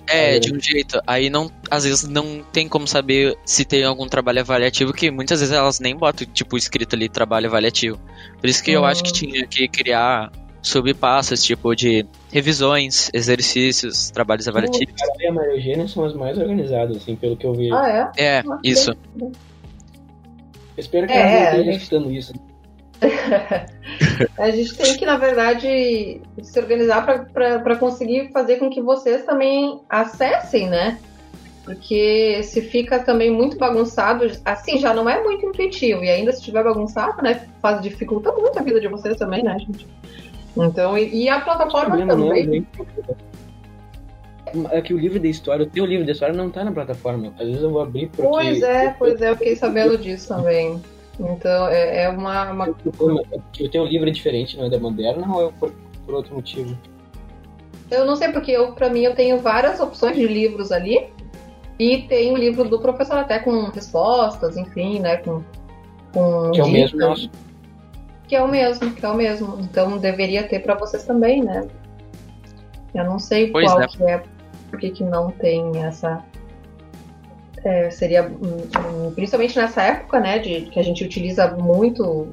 [0.06, 1.00] é, de um jeito.
[1.06, 5.40] Aí não, às vezes não tem como saber se tem algum trabalho avaliativo, que muitas
[5.40, 7.98] vezes elas nem botam, tipo, escrito ali trabalho avaliativo.
[8.40, 10.30] Por isso que eu acho que tinha que criar
[10.62, 14.94] subpassos, tipo, de revisões, exercícios, trabalhos avaliativos.
[15.00, 17.72] A e a Maria Eugênia são as mais organizadas, assim, pelo que eu vi.
[17.72, 18.24] Ah, é?
[18.24, 18.90] É, ah, isso.
[19.18, 19.32] Eu
[20.76, 22.32] espero que é, elas não estejam escutando isso.
[24.38, 29.80] a gente tem que, na verdade, se organizar para conseguir fazer com que vocês também
[29.88, 30.98] acessem, né?
[31.64, 36.04] Porque se fica também muito bagunçado, assim, já não é muito intuitivo.
[36.04, 37.46] E ainda se estiver bagunçado, né?
[37.60, 39.86] Faz, dificulta muito a vida de vocês também, né, gente?
[40.56, 42.66] Então, e, e a plataforma é também.
[44.70, 47.34] É que o livro da história, o teu livro da história não tá na plataforma.
[47.38, 48.30] Às vezes eu vou abrir porque...
[48.30, 50.80] Pois é, pois é, eu fiquei sabendo disso também.
[51.18, 52.66] Então é, é uma, uma.
[53.58, 55.72] Eu tenho um livro diferente, não é da moderna ou é por,
[56.04, 56.76] por outro motivo?
[57.90, 61.08] Eu não sei, porque eu, pra mim, eu tenho várias opções de livros ali.
[61.78, 65.18] E tem o livro do professor até com respostas, enfim, né?
[65.18, 65.42] Com,
[66.12, 67.30] com que é o mesmo nosso.
[68.26, 69.58] Que é o mesmo, que é o mesmo.
[69.60, 71.68] Então deveria ter para vocês também, né?
[72.94, 73.86] Eu não sei pois qual é.
[73.86, 74.22] que é,
[74.70, 76.24] por que não tem essa,
[77.66, 82.30] é, seria hum, principalmente nessa época, né, de que a gente utiliza muito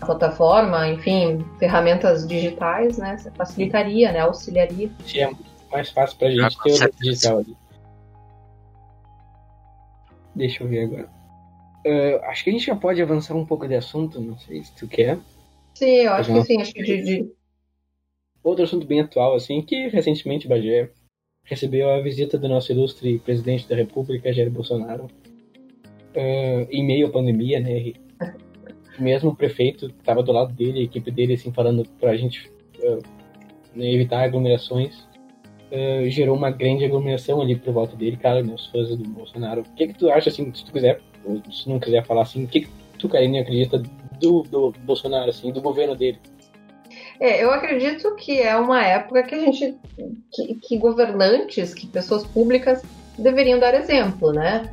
[0.00, 4.90] a plataforma, enfim, ferramentas digitais, né, facilitaria, né, auxiliaria.
[5.04, 5.32] Sim, é
[5.70, 7.56] mais fácil para a gente ah, ter o digital ali.
[10.34, 11.08] Deixa eu ver agora.
[11.84, 14.72] Uh, acho que a gente já pode avançar um pouco de assunto, não sei se
[14.74, 15.18] tu quer.
[15.74, 17.32] Sim, eu acho que sim, acho que de, de...
[18.44, 20.90] Outro assunto bem atual, assim, que recentemente Bagé
[21.44, 27.10] recebeu a visita do nosso ilustre presidente da República, Jair Bolsonaro, uh, em meio à
[27.10, 27.92] pandemia, né?
[28.98, 32.50] Mesmo o prefeito estava do lado dele, a equipe dele, assim, falando para a gente
[32.78, 33.02] uh,
[33.76, 35.08] evitar aglomerações.
[35.70, 39.62] Uh, gerou uma grande aglomeração ali por volta dele, cara, meus fãs do Bolsonaro.
[39.62, 41.00] O que que tu acha, assim, se tu quiser,
[41.50, 43.82] se não quiser falar assim, o que que tu, Karine, acredita
[44.20, 46.18] do, do Bolsonaro, assim, do governo dele?
[47.22, 49.78] É, eu acredito que é uma época que a gente,
[50.32, 52.82] que, que governantes, que pessoas públicas
[53.16, 54.68] deveriam dar exemplo, né?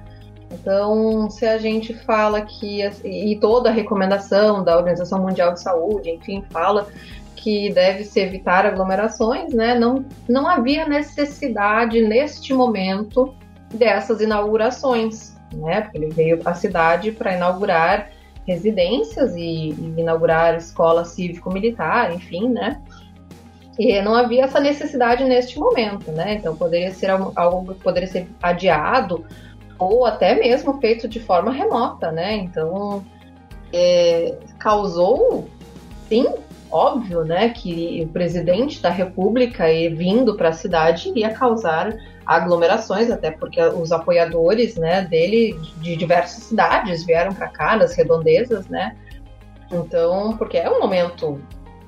[0.51, 6.09] Então, se a gente fala que e toda a recomendação da Organização Mundial de Saúde,
[6.09, 6.88] enfim, fala
[7.35, 9.75] que deve se evitar aglomerações, né?
[9.75, 13.31] Não, não havia necessidade neste momento
[13.71, 15.81] dessas inaugurações, né?
[15.81, 18.09] Porque ele veio para a cidade para inaugurar
[18.49, 22.81] residências e, e inaugurar escola cívico-militar, enfim, né?
[23.77, 26.33] E não havia essa necessidade neste momento, né?
[26.33, 29.23] Então poderia ser algo que poderia ser adiado
[29.77, 32.35] ou até mesmo feito de forma remota, né?
[32.35, 33.05] Então
[33.71, 35.47] é, causou,
[36.07, 36.25] sim,
[36.71, 41.95] óbvio, né, que o presidente da República vindo para a cidade iria causar
[42.29, 48.67] aglomerações, até porque os apoiadores, né, dele de diversas cidades vieram para cá, nas redondezas,
[48.67, 48.95] né?
[49.71, 51.41] Então, porque é um momento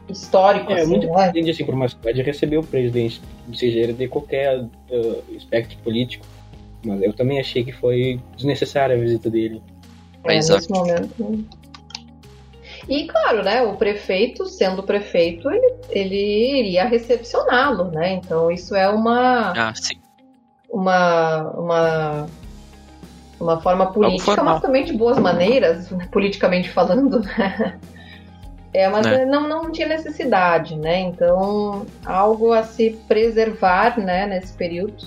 [0.09, 0.71] histórico.
[0.71, 1.11] É, assim, muito né?
[1.11, 3.21] importante assim para uma cidade receber o presidente,
[3.53, 6.25] seja ele de qualquer uh, espectro político.
[6.83, 9.61] Mas eu também achei que foi desnecessária a visita dele.
[10.23, 11.45] É, nesse momento.
[12.89, 18.13] E claro, né, o prefeito, sendo prefeito, ele, ele iria recepcioná-lo, né?
[18.13, 20.00] Então isso é uma ah, sim.
[20.71, 22.27] Uma uma
[23.39, 27.79] uma forma política, mas também de boas maneiras, politicamente falando, né?
[28.73, 29.25] É, mas é.
[29.25, 30.99] não, não tinha necessidade, né?
[30.99, 35.05] Então, algo a se preservar, né, nesse período.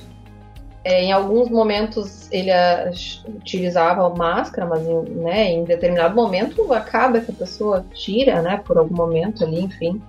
[0.84, 2.90] É, em alguns momentos ele a,
[3.26, 8.76] utilizava máscara, mas em, né, em determinado momento acaba que a pessoa tira, né, por
[8.76, 10.02] algum momento ali, enfim.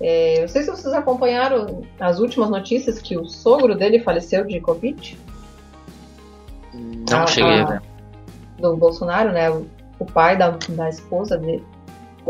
[0.00, 4.60] É, não sei se vocês acompanharam as últimas notícias que o sogro dele faleceu de
[4.60, 5.18] Covid.
[7.10, 7.82] Não a, cheguei a ver.
[8.58, 9.50] Do Bolsonaro, né?
[9.50, 9.66] O,
[9.98, 11.64] o pai da, da esposa dele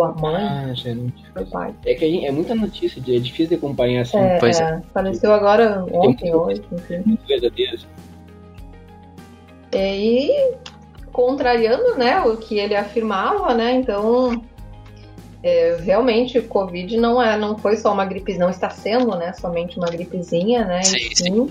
[0.03, 0.37] a mãe.
[0.37, 1.25] Ah, gente.
[1.33, 1.75] Foi pai.
[1.85, 4.19] É que é muita notícia, é difícil de acompanhar assim.
[4.19, 4.65] É, pois é.
[4.65, 4.83] é.
[4.93, 7.19] Faleceu agora ontem, hoje, enfim.
[7.27, 7.87] Verdadeiras.
[9.73, 10.55] É, e
[11.13, 13.73] contrariando, né, o que ele afirmava, né?
[13.73, 14.43] Então,
[15.47, 19.33] é, realmente, o Covid não é, não foi só uma gripe, não está sendo, né,
[19.33, 20.83] somente uma gripezinha, né?
[20.83, 21.51] Sim, e sim,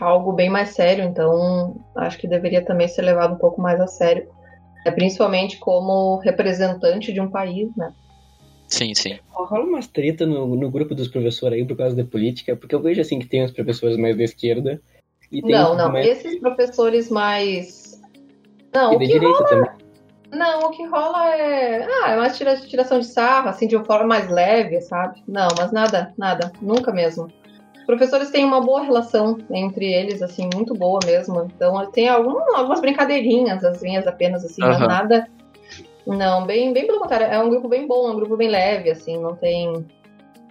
[0.00, 1.04] algo bem mais sério.
[1.04, 4.26] Então, acho que deveria também ser levado um pouco mais a sério,
[4.86, 7.92] é, principalmente como representante de um país, né?
[8.66, 9.18] Sim, sim.
[9.30, 12.80] Rola umas treta no, no grupo dos professores aí por causa da política, porque eu
[12.82, 14.80] vejo assim que tem os professores mais da esquerda.
[15.30, 15.92] E tem Não, não.
[15.92, 16.06] mais...
[16.06, 18.00] Esses professores mais.
[18.72, 19.87] Não, E o da que direita também.
[20.32, 21.86] Não, o que rola é.
[22.04, 25.22] Ah, é uma tira- tiração de sarro, assim, de uma forma mais leve, sabe?
[25.26, 26.52] Não, mas nada, nada.
[26.60, 27.28] Nunca mesmo.
[27.76, 31.48] Os professores têm uma boa relação entre eles, assim, muito boa mesmo.
[31.54, 34.86] Então, tem algum, algumas brincadeirinhas, as minhas apenas, assim, mas Aham.
[34.86, 35.28] nada.
[36.06, 37.26] Não, bem, bem pelo contrário.
[37.26, 39.86] É um grupo bem bom, é um grupo bem leve, assim, não tem.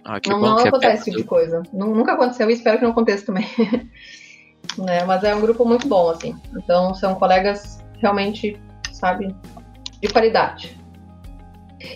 [0.04, 1.62] Ah, que não bom não que é acontece esse tipo de coisa.
[1.72, 3.46] Nu- Nunca aconteceu e espero que não aconteça também.
[4.78, 5.04] né?
[5.04, 6.34] Mas é um grupo muito bom, assim.
[6.56, 8.60] Então, são colegas realmente,
[8.92, 9.34] sabe,
[10.00, 10.78] de qualidade.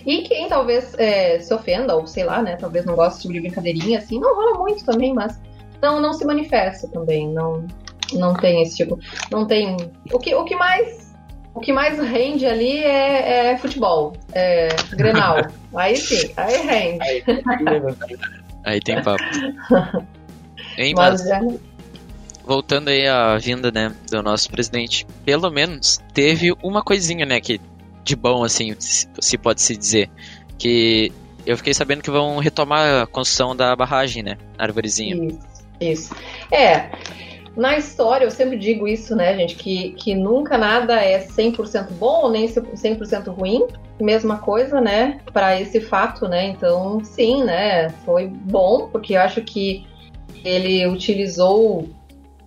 [0.05, 2.55] E quem talvez é, se ofenda, ou sei lá, né?
[2.55, 5.39] Talvez não goste de brincadeirinha, assim, não rola muito também, mas
[5.81, 7.27] não, não se manifesta também.
[7.29, 7.65] Não,
[8.13, 8.97] não tem esse tipo.
[9.29, 9.75] Não tem.
[10.11, 11.03] O que, o que mais.
[11.53, 15.35] O que mais rende ali é, é futebol, é Grenal.
[15.75, 17.03] aí sim, aí rende.
[17.03, 17.23] Aí,
[18.63, 19.23] Aí tem papo.
[20.75, 21.41] Hein, mas Mas é,
[22.43, 27.61] voltando aí à vinda, né, do nosso presidente, pelo menos teve uma coisinha, né, que
[28.03, 30.09] de bom, assim, se pode se dizer,
[30.57, 31.11] que
[31.45, 35.15] eu fiquei sabendo que vão retomar a construção da barragem, né, Arvorezinha.
[35.15, 35.39] Isso,
[35.79, 36.15] isso.
[36.51, 36.89] É,
[37.55, 42.29] na história eu sempre digo isso, né, gente, que, que nunca nada é 100% bom
[42.29, 43.67] nem 100% ruim.
[44.01, 46.47] Mesma coisa, né, para esse fato, né?
[46.47, 49.85] Então, sim, né, foi bom, porque eu acho que
[50.43, 51.87] ele utilizou,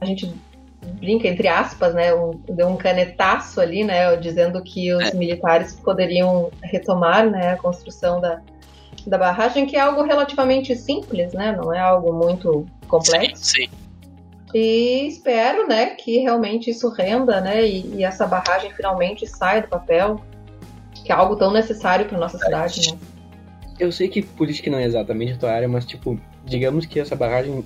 [0.01, 0.35] a gente
[0.87, 6.51] brinca entre aspas, né, um, deu um canetaço ali, né, dizendo que os militares poderiam
[6.63, 8.41] retomar, né, a construção da,
[9.07, 13.45] da barragem, que é algo relativamente simples, né, não é algo muito complexo.
[13.45, 13.71] Sim, sim.
[14.55, 19.69] E espero, né, que realmente isso renda, né, e, e essa barragem finalmente saia do
[19.69, 20.21] papel,
[20.95, 22.99] que é algo tão necessário para nossa cidade, né?
[23.79, 27.15] Eu sei que política não é exatamente a tua área, mas, tipo, digamos que essa
[27.15, 27.63] barragem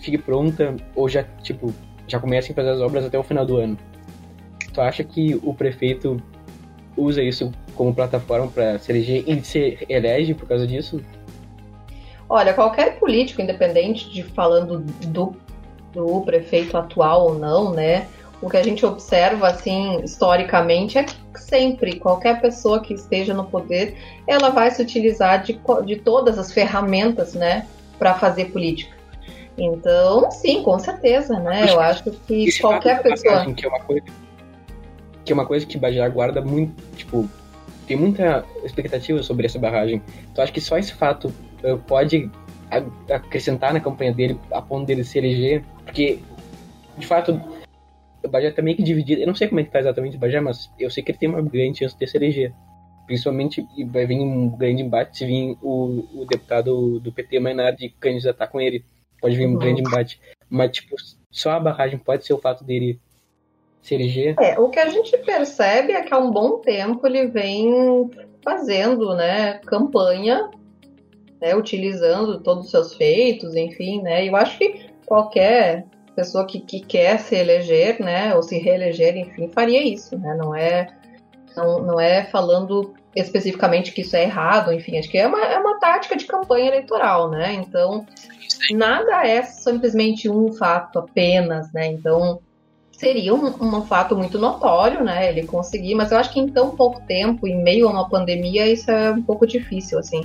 [0.00, 1.72] fique pronta ou já, tipo,
[2.12, 3.76] já comecem a fazer as obras até o final do ano.
[4.72, 6.22] Tu acha que o prefeito
[6.96, 11.00] usa isso como plataforma para se eleger e se elege por causa disso?
[12.28, 15.34] Olha, qualquer político, independente de falando do,
[15.92, 18.06] do prefeito atual ou não, né?
[18.40, 23.44] O que a gente observa, assim, historicamente, é que sempre, qualquer pessoa que esteja no
[23.44, 23.96] poder,
[24.26, 27.66] ela vai se utilizar de, de todas as ferramentas, né,
[27.98, 28.96] para fazer política.
[29.64, 31.70] Então, sim, com certeza, né?
[31.70, 33.44] Eu acho que qualquer pessoa.
[33.54, 34.04] que é uma coisa
[35.24, 37.28] que é uma coisa que Bajar guarda muito, tipo,
[37.86, 40.02] tem muita expectativa sobre essa barragem.
[40.34, 42.28] Tu acha que só esse fato eh, pode
[43.08, 45.62] acrescentar na campanha dele a ponto dele se eleger?
[45.84, 46.18] Porque,
[46.98, 47.40] de fato,
[48.24, 49.20] o Bajar tá meio que dividido.
[49.20, 51.18] Eu não sei como é que tá exatamente o Bajar, mas eu sei que ele
[51.18, 52.52] tem uma grande chance de se eleger.
[53.06, 58.48] Principalmente, vai vir um grande embate se vir o, o deputado do PT Mainardi candidatar
[58.48, 58.84] com ele.
[59.22, 59.58] Pode vir um Uhum.
[59.58, 60.20] grande embate.
[60.50, 60.96] Mas, tipo,
[61.30, 63.00] só a barragem pode ser o fato dele
[63.80, 64.36] se eleger.
[64.38, 68.10] É, o que a gente percebe é que há um bom tempo ele vem
[68.44, 70.50] fazendo, né, campanha,
[71.40, 76.80] né, utilizando todos os seus feitos, enfim, né, eu acho que qualquer pessoa que, que
[76.80, 80.88] quer se eleger, né, ou se reeleger, enfim, faria isso, né, não é,
[81.56, 85.58] não, não é falando especificamente que isso é errado, enfim, acho que é uma, é
[85.58, 88.06] uma tática de campanha eleitoral, né, então
[88.70, 92.40] nada é simplesmente um fato apenas, né, então
[93.02, 95.28] seria um, um fato muito notório, né?
[95.28, 98.68] Ele conseguir, mas eu acho que em tão pouco tempo, em meio a uma pandemia,
[98.68, 100.22] isso é um pouco difícil, assim.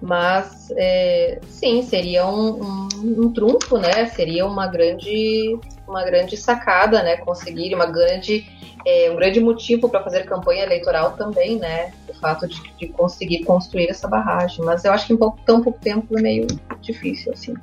[0.00, 4.06] Mas é, sim, seria um, um, um trunfo, né?
[4.06, 5.58] Seria uma grande,
[5.92, 7.16] uma grande sacada, né?
[7.16, 8.46] Conseguir uma grande,
[8.84, 11.92] é, um grande motivo para fazer campanha eleitoral também, né?
[12.08, 14.64] O fato de, de conseguir construir essa barragem.
[14.64, 16.46] Mas eu acho que em pouco, tão pouco tempo é meio
[16.80, 17.54] difícil, assim.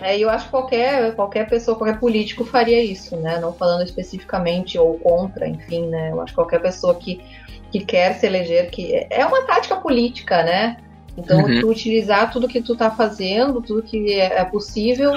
[0.00, 3.38] É, eu acho que qualquer, qualquer pessoa, qualquer político faria isso, né?
[3.40, 6.10] Não falando especificamente ou contra, enfim, né?
[6.12, 7.20] Eu acho que qualquer pessoa que,
[7.72, 10.76] que quer se eleger, que é uma tática política, né?
[11.16, 11.60] Então, Uhum.
[11.60, 15.12] tu utilizar tudo que tu tá fazendo, tudo que é, é possível,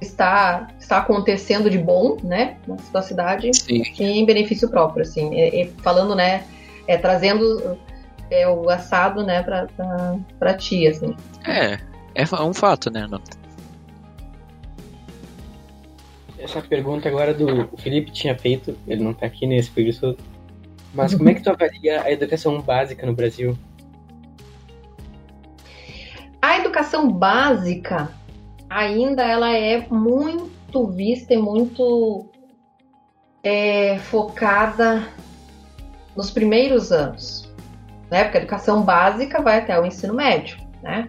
[0.00, 2.56] está, está acontecendo de bom, né?
[2.66, 3.82] Na tua cidade, Sim.
[3.98, 5.34] em benefício próprio, assim.
[5.34, 6.44] E, e falando, né?
[6.86, 7.78] É, trazendo
[8.30, 11.14] é, o assado, né, pra, pra, pra ti, assim.
[11.46, 11.78] É,
[12.14, 13.06] é um fato, né?
[13.08, 13.20] Não-
[16.38, 20.16] essa pergunta agora do Felipe tinha feito, ele não tá aqui nesse por isso.
[20.94, 23.58] Mas como é que tu avalia a educação básica no Brasil?
[26.40, 28.10] A educação básica
[28.68, 32.26] ainda ela é muito vista e muito
[33.42, 35.08] é, focada
[36.16, 37.50] nos primeiros anos,
[38.10, 38.24] né?
[38.24, 41.08] Porque a educação básica vai até o ensino médio, né?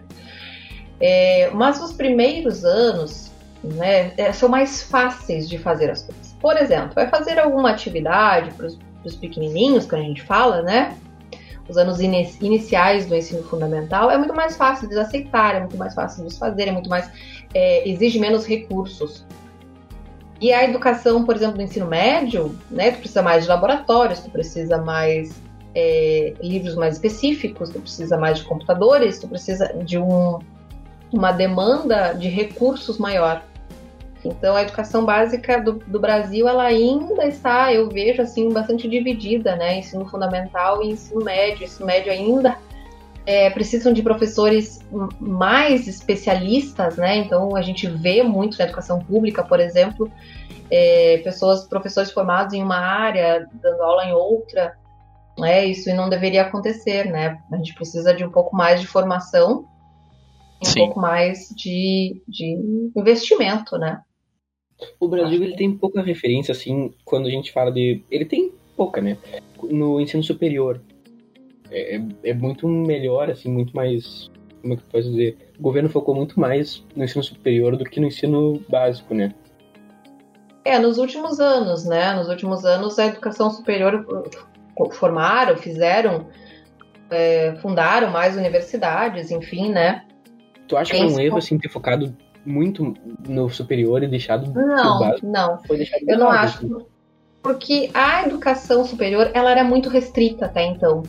[1.00, 3.30] É, mas os primeiros anos,
[3.64, 6.36] né, é, são mais fáceis de fazer as coisas.
[6.40, 8.66] Por exemplo, vai fazer alguma atividade para
[9.04, 10.96] os pequenininhos, que a gente fala, né?
[11.68, 15.94] Os anos iniciais do ensino fundamental é muito mais fácil de aceitar, é muito mais
[15.94, 17.08] fácil de fazer, é muito mais
[17.54, 19.24] é, exige menos recursos.
[20.40, 22.92] E a educação, por exemplo, do ensino médio, né?
[22.92, 25.40] Tu precisa mais de laboratórios, tu precisa mais
[25.74, 30.38] é, livros mais específicos, tu precisa mais de computadores, tu precisa de um,
[31.12, 33.44] uma demanda de recursos maior.
[34.24, 39.56] Então, a educação básica do, do, Brasil, ela ainda está, eu vejo, assim, bastante dividida,
[39.56, 39.78] né?
[39.78, 41.64] Ensino fundamental e ensino médio.
[41.64, 42.56] Ensino médio ainda
[43.26, 44.80] é, precisam de professores
[45.20, 47.16] mais especialistas, né?
[47.16, 50.10] Então, a gente vê muito na educação pública, por exemplo,
[50.70, 54.76] é, pessoas, professores formados em uma área, dando aula em outra,
[55.38, 55.64] né?
[55.66, 57.38] Isso não deveria acontecer, né?
[57.52, 59.68] A gente precisa de um pouco mais de formação
[60.62, 60.80] um Sim.
[60.80, 64.02] pouco mais de, de investimento, né?
[64.98, 68.02] O Brasil ele tem pouca referência, assim, quando a gente fala de.
[68.10, 69.18] Ele tem pouca, né?
[69.62, 70.80] No ensino superior.
[71.70, 74.30] É, é, é muito melhor, assim, muito mais.
[74.60, 75.52] Como é que eu posso dizer?
[75.58, 79.32] O governo focou muito mais no ensino superior do que no ensino básico, né?
[80.64, 82.14] É, nos últimos anos, né?
[82.14, 84.06] Nos últimos anos a educação superior
[84.92, 86.26] formaram, fizeram,
[87.10, 90.04] é, fundaram mais universidades, enfim, né?
[90.68, 92.14] Tu acha que é um erro, assim, ter focado
[92.44, 92.94] muito
[93.26, 95.26] no superior e deixado não, básico?
[95.26, 96.66] Não, Foi deixado eu não acho.
[96.66, 96.86] Assim.
[97.42, 101.02] Porque a educação superior, ela era muito restrita até então.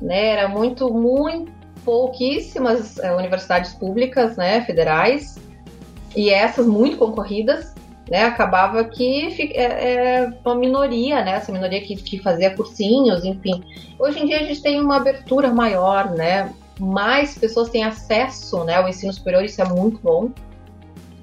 [0.00, 0.28] Né?
[0.28, 1.50] Era muito, muito
[1.84, 5.38] pouquíssimas é, universidades públicas, né, federais,
[6.14, 7.74] e essas muito concorridas,
[8.10, 13.62] né, acabava que é, é uma minoria, né, essa minoria que, que fazia cursinhos, enfim.
[13.98, 18.76] Hoje em dia a gente tem uma abertura maior, né, mais pessoas têm acesso né,
[18.76, 20.30] ao ensino superior, isso é muito bom.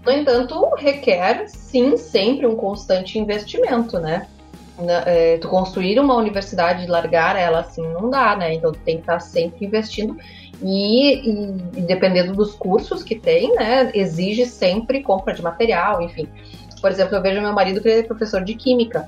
[0.05, 4.27] No entanto, requer, sim, sempre um constante investimento, né?
[5.05, 8.53] É, tu construir uma universidade e largar ela assim não dá, né?
[8.53, 10.17] Então tu tem que estar sempre investindo
[10.61, 13.91] e, e, e, dependendo dos cursos que tem, né?
[13.93, 16.27] Exige sempre compra de material, enfim.
[16.81, 19.07] Por exemplo, eu vejo meu marido que é professor de química.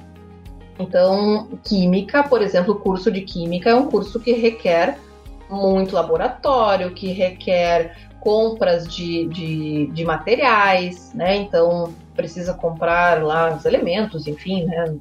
[0.80, 4.98] Então, química, por exemplo, o curso de química é um curso que requer
[5.50, 11.36] muito laboratório, que requer compras de, de, de materiais, né?
[11.36, 14.96] Então precisa comprar lá os elementos, enfim, né?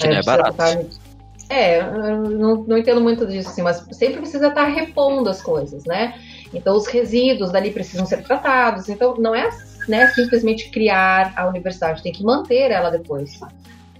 [0.00, 0.50] Que não é, é barato.
[0.50, 1.10] Estar...
[1.48, 6.14] É, não, não entendo muito disso, assim, mas sempre precisa estar repondo as coisas, né?
[6.54, 8.88] Então os resíduos dali precisam ser tratados.
[8.88, 9.48] Então não é
[9.88, 13.40] né, simplesmente criar a universidade, tem que manter ela depois.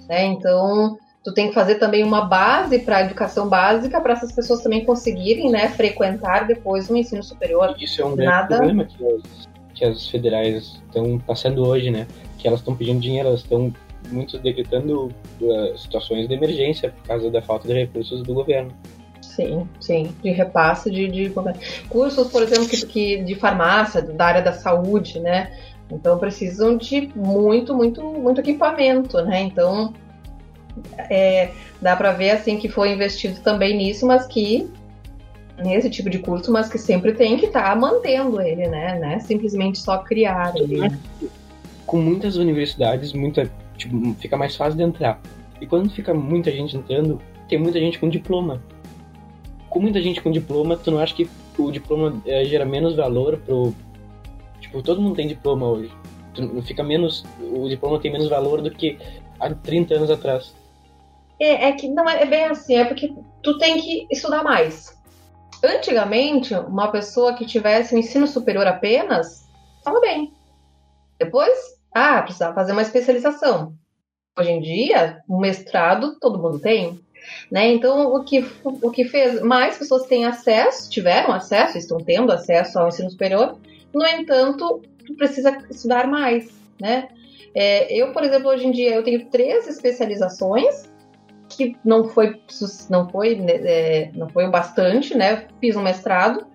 [0.08, 0.26] Né?
[0.26, 4.62] Então tu tem que fazer também uma base para a educação básica para essas pessoas
[4.62, 7.74] também conseguirem né, frequentar depois o ensino superior.
[7.78, 8.56] Isso é um grande Nada...
[8.56, 12.06] problema que as, que as federais estão passando hoje, né?
[12.38, 13.72] Que elas estão pedindo dinheiro, elas estão
[14.10, 18.72] muito decretando uh, situações de emergência por causa da falta de recursos do governo.
[19.20, 21.32] Sim, sim, de repasse de, de
[21.88, 25.56] cursos, por exemplo, que, que de farmácia, da área da saúde, né?
[25.90, 29.42] Então precisam de muito, muito, muito equipamento, né?
[29.42, 29.92] Então
[30.98, 31.50] é,
[31.80, 34.68] dá para ver assim que foi investido também nisso, mas que
[35.62, 38.98] nesse tipo de curso, mas que sempre tem que estar tá mantendo ele, né?
[38.98, 39.20] né?
[39.20, 40.90] Simplesmente só criar ele.
[41.86, 43.50] Com muitas universidades, muita,
[43.80, 45.20] tipo, fica mais fácil de entrar.
[45.60, 48.62] E quando fica muita gente entrando, tem muita gente com diploma.
[49.68, 51.28] Com muita gente com diploma, tu não acha que
[51.58, 53.74] o diploma é, gera menos valor pro.
[54.60, 55.90] Tipo, todo mundo tem diploma hoje.
[56.34, 57.24] Tu, fica menos.
[57.40, 58.98] O diploma tem menos valor do que
[59.38, 60.54] há 30 anos atrás.
[61.38, 64.98] É, é que não é, é bem assim, é porque tu tem que estudar mais.
[65.62, 70.32] Antigamente, uma pessoa que tivesse um ensino superior apenas, estava bem.
[71.18, 73.74] Depois, ah, precisava fazer uma especialização.
[74.38, 77.00] Hoje em dia, o mestrado todo mundo tem.
[77.50, 77.68] Né?
[77.68, 82.78] Então, o que, o que fez mais pessoas têm acesso, tiveram acesso, estão tendo acesso
[82.78, 83.58] ao ensino superior.
[83.92, 84.82] No entanto,
[85.16, 86.48] precisa estudar mais,
[86.80, 87.08] né?
[87.54, 90.88] É, eu, por exemplo, hoje em dia eu tenho três especializações
[91.48, 92.40] que não foi
[92.88, 95.48] não foi né, é, não foi o bastante, né?
[95.60, 96.46] Fiz um mestrado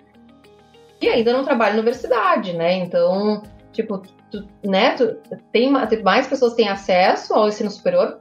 [1.01, 2.75] e ainda não trabalho na universidade, né?
[2.75, 4.01] Então, tipo,
[4.31, 5.15] tu, né, tu,
[5.51, 5.71] tem
[6.03, 8.19] mais pessoas têm acesso ao ensino superior,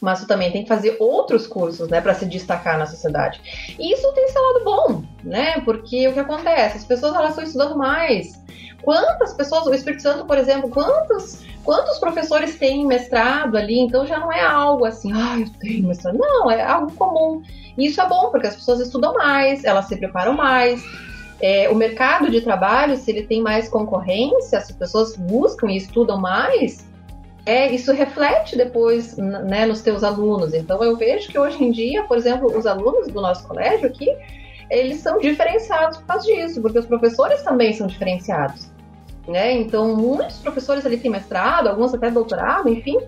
[0.00, 3.40] mas tu também tem que fazer outros cursos, né, para se destacar na sociedade.
[3.78, 5.60] E isso tem seu lado bom, né?
[5.60, 6.78] Porque o que acontece?
[6.78, 8.40] As pessoas elas estão estudando mais.
[8.82, 13.78] Quantas pessoas, o Espírito Santo, por exemplo, quantos quantos professores têm mestrado ali?
[13.78, 16.16] Então já não é algo assim, ah, eu tenho mestrado.
[16.18, 17.42] Não, é algo comum.
[17.76, 20.82] E isso é bom, porque as pessoas estudam mais, elas se preparam mais.
[21.40, 25.76] É, o mercado de trabalho, se ele tem mais concorrência, se as pessoas buscam e
[25.76, 26.86] estudam mais,
[27.46, 30.52] é, isso reflete depois né, nos teus alunos.
[30.52, 34.14] Então eu vejo que hoje em dia, por exemplo, os alunos do nosso colégio aqui,
[34.70, 38.68] eles são diferenciados por causa disso, porque os professores também são diferenciados.
[39.26, 39.52] Né?
[39.52, 42.98] Então, muitos professores ali têm mestrado, alguns até doutorado, enfim,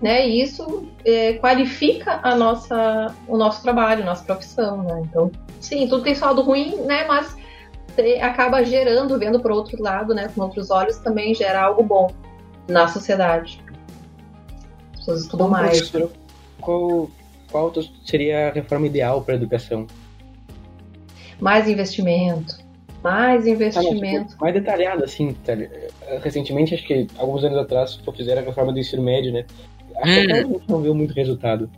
[0.00, 0.26] né?
[0.26, 5.02] E isso é, qualifica a nossa, o nosso trabalho, a nossa profissão, né?
[5.04, 5.30] Então,
[5.60, 7.04] sim, tudo tem saldo ruim, né?
[7.06, 7.36] Mas
[8.02, 10.28] te, acaba gerando, vendo para outro lado, né?
[10.34, 12.12] Com outros olhos, também gera algo bom
[12.68, 13.62] na sociedade.
[14.92, 15.92] As pessoas estudam mais.
[16.60, 17.10] Qual,
[17.50, 17.72] qual
[18.04, 19.86] seria a reforma ideal para a educação?
[21.40, 22.58] Mais investimento.
[23.02, 24.26] Mais investimento.
[24.26, 25.32] Ah, tipo, mais detalhado, assim.
[25.32, 25.52] Tá,
[26.22, 29.46] recentemente, acho que alguns anos atrás, fizeram a reforma do ensino médio, né?
[29.96, 31.70] Acho que a gente não viu muito resultado.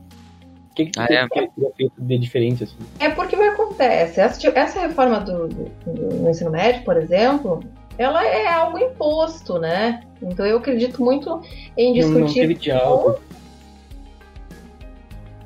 [0.72, 1.28] O que, que ah, é?
[1.76, 2.76] feito de diferente, assim?
[2.98, 4.20] É porque o que acontece?
[4.20, 7.62] Essa, essa reforma do, do, do ensino médio, por exemplo,
[7.98, 10.02] ela é algo imposto, né?
[10.22, 11.42] Então eu acredito muito
[11.76, 12.14] em discutir.
[12.14, 13.20] Não, não teve diálogo.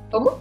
[0.09, 0.39] Como?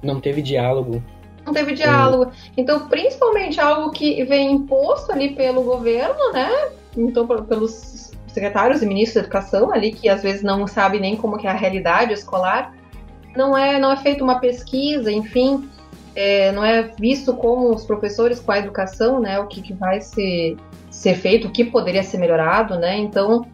[0.00, 1.02] Não teve diálogo.
[1.44, 2.30] Não teve diálogo.
[2.56, 6.70] Então, principalmente algo que vem imposto ali pelo governo, né?
[6.96, 11.36] Então, pelos secretários e ministros da educação ali, que às vezes não sabem nem como
[11.36, 12.72] que é a realidade escolar.
[13.36, 15.68] Não é, não é feita uma pesquisa, enfim,
[16.14, 19.38] é, não é visto como os professores com a educação, né?
[19.40, 20.56] O que, que vai ser
[20.90, 22.96] ser feito, o que poderia ser melhorado, né?
[22.96, 23.44] Então,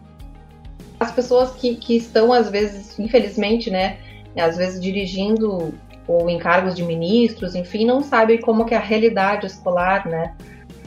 [0.99, 3.97] as pessoas que, que estão, às vezes, infelizmente, né,
[4.37, 5.73] às vezes dirigindo
[6.07, 10.35] ou em cargos de ministros, enfim, não sabem como que é a realidade escolar, né?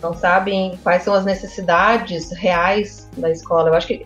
[0.01, 3.71] Não sabem quais são as necessidades reais da escola.
[3.71, 4.05] Eu acho que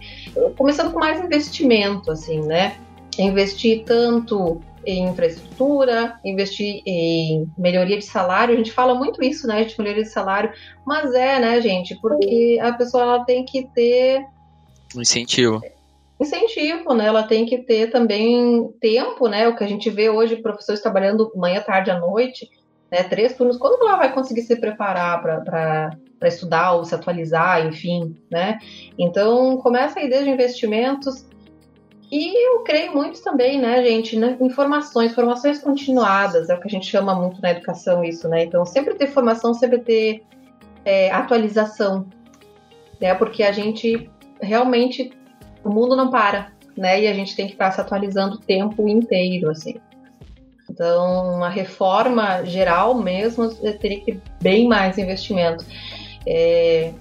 [0.57, 2.77] começando com mais investimento, assim, né?
[3.19, 8.55] Investir tanto em infraestrutura, investir em melhoria de salário.
[8.55, 10.53] A gente fala muito isso, né, de melhoria de salário,
[10.87, 14.25] mas é, né, gente, porque a pessoa ela tem que ter
[14.95, 15.61] um incentivo.
[16.21, 17.07] Incentivo, né?
[17.07, 19.47] Ela tem que ter também tempo, né?
[19.47, 22.49] O que a gente vê hoje, professores trabalhando manhã, tarde, à noite,
[22.91, 23.05] né?
[23.05, 23.57] Três turnos.
[23.57, 28.59] Quando ela vai conseguir se preparar para estudar ou se atualizar, enfim, né?
[28.99, 31.25] Então, começa aí desde investimentos
[32.11, 36.71] e eu creio muito também, né, gente, né, informações, formações continuadas, é o que a
[36.71, 38.45] gente chama muito na educação isso, né?
[38.45, 40.23] Então, sempre ter formação, sempre ter
[40.85, 42.07] é, atualização,
[43.01, 43.15] né?
[43.15, 45.11] Porque a gente realmente,
[45.63, 47.03] o mundo não para, né?
[47.03, 49.77] E a gente tem que estar se atualizando o tempo inteiro, assim.
[50.71, 53.49] Então, uma reforma geral mesmo
[53.81, 55.65] teria que ter bem mais investimento.
[56.27, 56.93] É,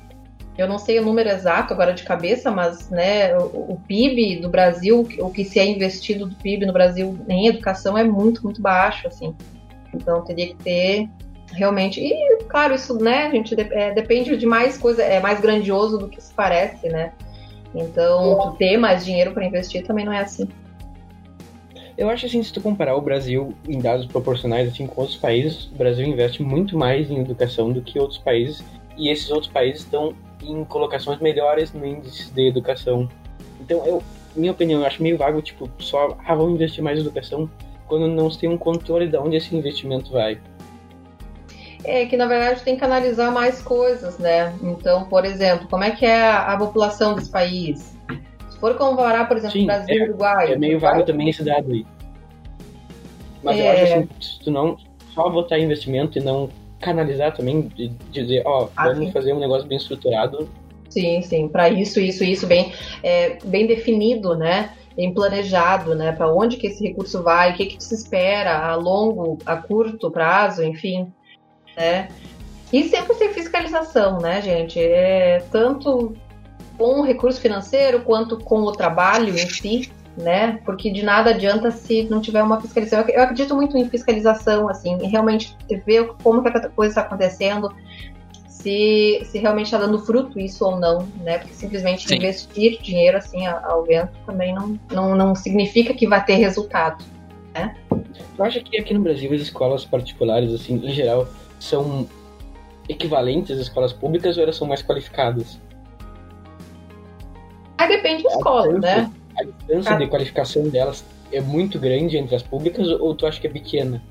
[0.58, 4.50] eu não sei o número exato agora de cabeça, mas né, o, o, PIB do
[4.50, 8.62] Brasil, o que se é investido do PIB no Brasil em educação é muito, muito
[8.62, 9.36] baixo, assim.
[9.94, 11.10] Então teria que ter
[11.52, 12.02] realmente.
[12.02, 16.22] E, claro, isso, né, gente, é, depende de mais coisa, é mais grandioso do que
[16.22, 17.14] se parece, né?
[17.76, 20.48] Então, ter mais dinheiro para investir também não é assim.
[21.96, 25.66] Eu acho assim, se tu comparar o Brasil em dados proporcionais assim com outros países,
[25.72, 28.64] o Brasil investe muito mais em educação do que outros países,
[28.96, 33.10] e esses outros países estão em colocações melhores no índice de educação.
[33.60, 34.04] Então, eu,
[34.36, 37.50] minha opinião, eu acho meio vago, tipo, só, ah, vamos investir mais em educação,
[37.88, 40.40] quando não se tem um controle de onde esse investimento vai.
[41.84, 44.54] É que, na verdade, tem que analisar mais coisas, né?
[44.62, 47.96] Então, por exemplo, como é que é a, a população desse país?
[48.50, 50.54] Se for comparar, por exemplo, Sim, Brasil e é, Uruguai...
[50.54, 51.86] É meio vago também esse dado aí.
[53.44, 53.62] Mas é...
[53.62, 54.78] eu acho assim, se tu não
[55.14, 59.68] só botar investimento e não canalizar também, de dizer, ó, oh, vamos fazer um negócio
[59.68, 60.50] bem estruturado.
[60.90, 62.72] Sim, sim, para isso, isso, isso bem,
[63.04, 64.72] é, bem definido, né?
[64.96, 66.12] Bem planejado, né?
[66.12, 70.10] Para onde que esse recurso vai, o que, que se espera a longo, a curto
[70.10, 71.12] prazo, enfim,
[71.76, 72.08] né?
[72.72, 74.80] E sempre tem fiscalização, né, gente?
[74.80, 76.16] É, tanto
[76.78, 80.60] com o recurso financeiro quanto com o trabalho em si, né?
[80.66, 83.08] Porque de nada adianta se não tiver uma fiscalização.
[83.08, 85.56] Eu acredito muito em fiscalização, assim, realmente
[85.86, 87.72] ver como que a coisa está acontecendo,
[88.48, 91.38] se, se realmente está dando fruto isso ou não, né?
[91.38, 92.16] Porque simplesmente Sim.
[92.16, 97.04] investir dinheiro assim ao vento também não, não, não significa que vai ter resultado,
[97.54, 97.76] né?
[98.38, 101.28] Eu acho que aqui no Brasil as escolas particulares, assim, em geral,
[101.60, 102.08] são
[102.90, 105.60] equivalentes às escolas públicas ou elas são mais qualificadas?
[107.78, 109.12] Aí depende da escola, né?
[109.38, 113.48] A distância de qualificação delas é muito grande entre as públicas ou tu acha que
[113.48, 114.02] é pequena?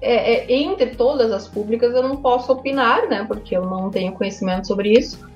[0.00, 3.24] É, é, entre todas as públicas eu não posso opinar, né?
[3.26, 5.28] Porque eu não tenho conhecimento sobre isso.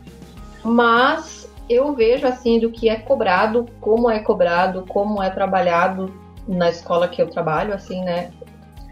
[0.65, 6.13] Mas eu vejo assim do que é cobrado, como é cobrado, como é trabalhado
[6.47, 8.31] na escola que eu trabalho, assim, né?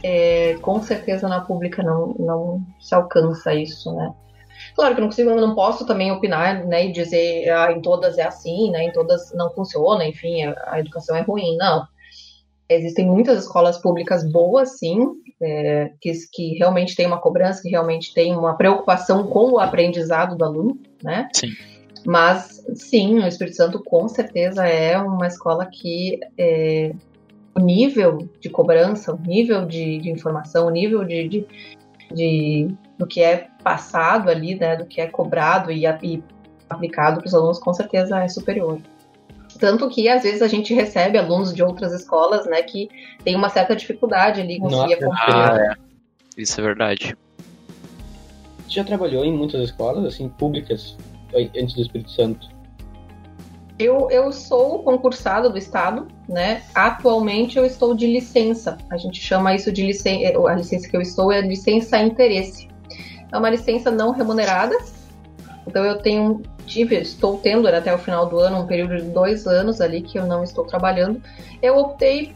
[0.03, 4.13] É, com certeza na pública não, não se alcança isso, né?
[4.75, 7.81] Claro que eu não consigo, eu não posso também opinar, né, e dizer ah, em
[7.81, 11.87] todas é assim, né, em todas não funciona, enfim, a, a educação é ruim, não.
[12.69, 14.99] Existem muitas escolas públicas boas, sim,
[15.43, 20.37] é, que, que realmente tem uma cobrança, que realmente tem uma preocupação com o aprendizado
[20.37, 21.29] do aluno, né?
[21.35, 21.51] Sim.
[22.05, 26.93] Mas, sim, o Espírito Santo com certeza é uma escola que é,
[27.55, 31.47] o nível de cobrança, o nível de, de informação, o nível de, de,
[32.13, 32.69] de,
[33.03, 36.23] do que é passado ali, né, do que é cobrado e, e
[36.71, 38.79] aplicado para os alunos, com certeza é superior.
[39.59, 42.89] Tanto que às vezes a gente recebe alunos de outras escolas, né, que
[43.25, 45.53] tem uma certa dificuldade ali em conseguir acompanhar.
[45.53, 45.75] Ah, é.
[46.41, 47.17] Isso é verdade.
[48.69, 50.97] Tu já trabalhou em muitas escolas, assim, públicas,
[51.35, 52.49] antes do Espírito Santo?
[53.79, 56.63] Eu, eu sou concursado do Estado, né?
[56.73, 58.79] Atualmente eu estou de licença.
[58.91, 60.39] A gente chama isso de licença.
[60.49, 62.72] A licença que eu estou é licença interesse.
[63.33, 64.77] É uma licença não remunerada.
[65.67, 69.05] Então eu tenho, tive, estou tendo né, até o final do ano um período de
[69.05, 71.23] dois anos ali que eu não estou trabalhando.
[71.63, 72.35] Eu optei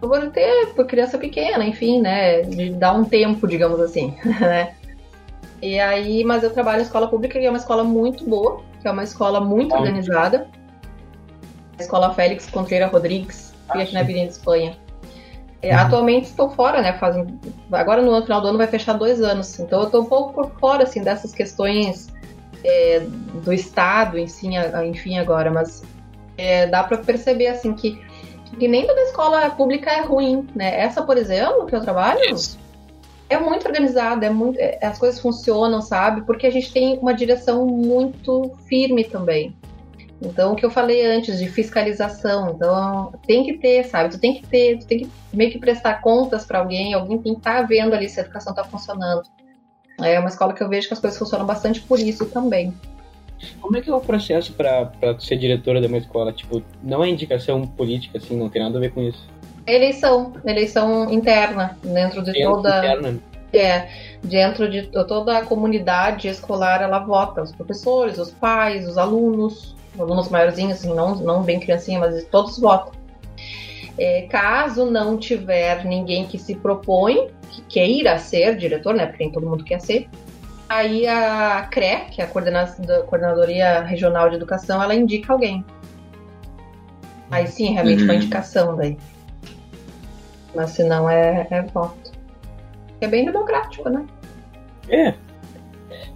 [0.00, 2.42] por ter por criança pequena, enfim, né?
[2.42, 4.74] De dar um tempo, digamos assim, né?
[5.60, 8.86] E aí, mas eu trabalho em escola pública, que é uma escola muito boa, que
[8.86, 10.48] é uma escola muito organizada.
[11.78, 14.76] A escola Félix Contreira Rodrigues, é aqui na Avenida Espanha.
[15.68, 15.80] É, Uhum.
[15.80, 16.92] Atualmente estou fora, né?
[16.98, 17.26] Fazem,
[17.72, 19.58] agora no final do ano vai fechar dois anos.
[19.58, 22.08] Então eu estou um pouco por fora, assim, dessas questões
[22.64, 23.00] é,
[23.42, 24.52] do Estado, enfim,
[24.88, 25.50] enfim agora.
[25.50, 25.82] Mas
[26.38, 28.00] é, dá para perceber, assim, que,
[28.58, 30.78] que nem toda escola pública é ruim, né?
[30.80, 32.58] Essa, por exemplo, que eu trabalho, Isso.
[33.28, 36.22] é muito organizada, é muito, é- as coisas funcionam, sabe?
[36.22, 39.54] Porque a gente tem uma direção muito firme também.
[40.20, 44.10] Então, o que eu falei antes de fiscalização, então tem que ter, sabe?
[44.10, 47.34] Tu tem que ter, tu tem que meio que prestar contas para alguém, alguém tem
[47.34, 49.22] que estar vendo ali se a educação está funcionando.
[50.00, 52.72] É uma escola que eu vejo que as coisas funcionam bastante por isso também.
[53.60, 54.54] Como é que é o processo
[55.14, 56.32] tu ser diretora de uma escola?
[56.32, 59.22] Tipo, não é indicação política, assim, não tem nada a ver com isso.
[59.66, 62.78] Eleição, eleição interna, dentro de Dentro toda.
[62.78, 63.18] interna,
[63.52, 63.88] É,
[64.22, 67.42] dentro de to- toda a comunidade escolar, ela vota.
[67.42, 72.24] Os professores, os pais, os alunos, os alunos maiorzinhos, assim, não, não bem criancinha, mas
[72.26, 72.92] todos votam.
[73.98, 79.32] É, caso não tiver ninguém que se propõe, que queira ser diretor, né, porque nem
[79.32, 80.08] todo mundo quer ser,
[80.68, 85.64] aí a CRE, que é a Coordenadoria Regional de Educação, ela indica alguém.
[87.30, 88.18] Aí sim, realmente uma Uhum.
[88.18, 88.96] indicação daí.
[90.54, 92.12] Mas se não é, é voto.
[93.00, 94.06] É bem democrático, né?
[94.88, 95.14] É.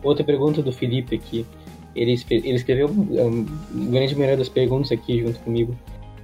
[0.03, 1.47] Outra pergunta do Felipe aqui.
[1.95, 3.45] Ele, ele escreveu um,
[3.91, 5.77] grande maioria das perguntas aqui junto comigo.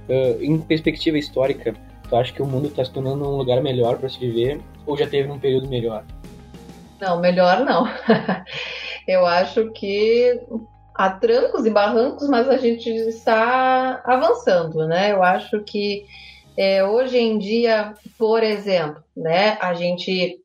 [0.09, 1.75] Ah, em perspectiva histórica,
[2.07, 4.97] tu acha que o mundo está se tornando um lugar melhor para se viver ou
[4.97, 6.03] já teve um período melhor?
[6.99, 7.85] Não, melhor não.
[9.07, 10.39] Eu acho que
[10.95, 15.11] há trancos e barrancos, mas a gente está avançando, né?
[15.11, 16.05] Eu acho que
[16.57, 20.39] é, hoje em dia, por exemplo, né, a gente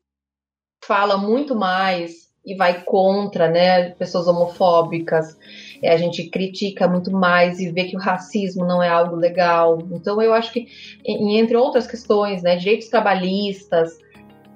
[0.85, 5.37] fala muito mais e vai contra, né, pessoas homofóbicas.
[5.81, 9.79] É, a gente critica muito mais e vê que o racismo não é algo legal.
[9.91, 10.67] Então, eu acho que,
[11.05, 13.97] entre outras questões, né, direitos trabalhistas,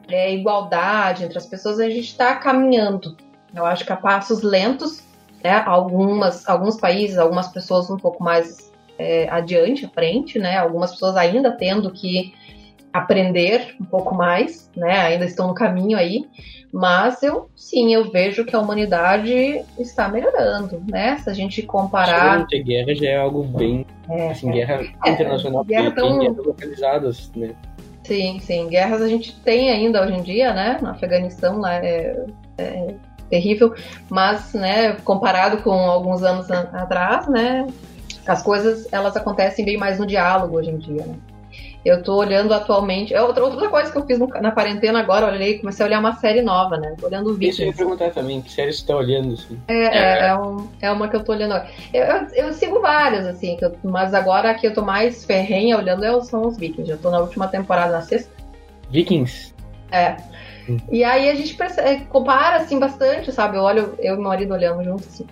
[0.09, 3.15] é, igualdade entre as pessoas, a gente está caminhando.
[3.53, 5.03] Eu acho que a passos lentos,
[5.43, 5.63] né?
[5.65, 10.57] Algumas, alguns países, algumas pessoas um pouco mais é, adiante, à frente, né?
[10.57, 12.33] Algumas pessoas ainda tendo que
[12.93, 14.99] aprender um pouco mais, né?
[15.01, 16.25] Ainda estão no caminho aí,
[16.73, 21.17] mas eu sim, eu vejo que a humanidade está melhorando, né?
[21.19, 23.85] Se a gente comparar, ter guerra já é algo bem.
[24.09, 27.51] é, Assim, guerra É, internacional, guerra tão- guerras localizadas, né?
[28.03, 28.67] Sim, sim.
[28.69, 30.77] Guerras a gente tem ainda hoje em dia, né?
[30.81, 32.25] No Afeganistão lá é,
[32.57, 32.93] é
[33.29, 33.75] terrível,
[34.09, 37.67] mas, né, comparado com alguns anos a- atrás, né,
[38.25, 41.15] as coisas elas acontecem bem mais no diálogo hoje em dia, né?
[41.85, 43.13] Eu tô olhando atualmente.
[43.13, 45.87] é Outra, outra coisa que eu fiz no- na quarentena agora, eu olhei, comecei a
[45.87, 46.95] olhar uma série nova, né?
[46.99, 49.57] Tô olhando o Isso eu perguntar também, que série você tá olhando, assim?
[49.67, 51.69] É, é, é, um- é uma que eu tô olhando agora.
[51.93, 55.23] Eu, eu, eu sigo várias, assim, que eu- mas agora a que eu tô mais
[55.23, 56.89] ferrenha olhando é, são os Vikings.
[56.89, 58.31] Já tô na última temporada, na sexta.
[58.89, 59.53] Vikings?
[59.91, 60.17] É.
[60.91, 63.55] E aí a gente percebe, compara assim bastante, sabe?
[63.55, 65.25] Eu olho, eu e meu marido olhamos juntos assim.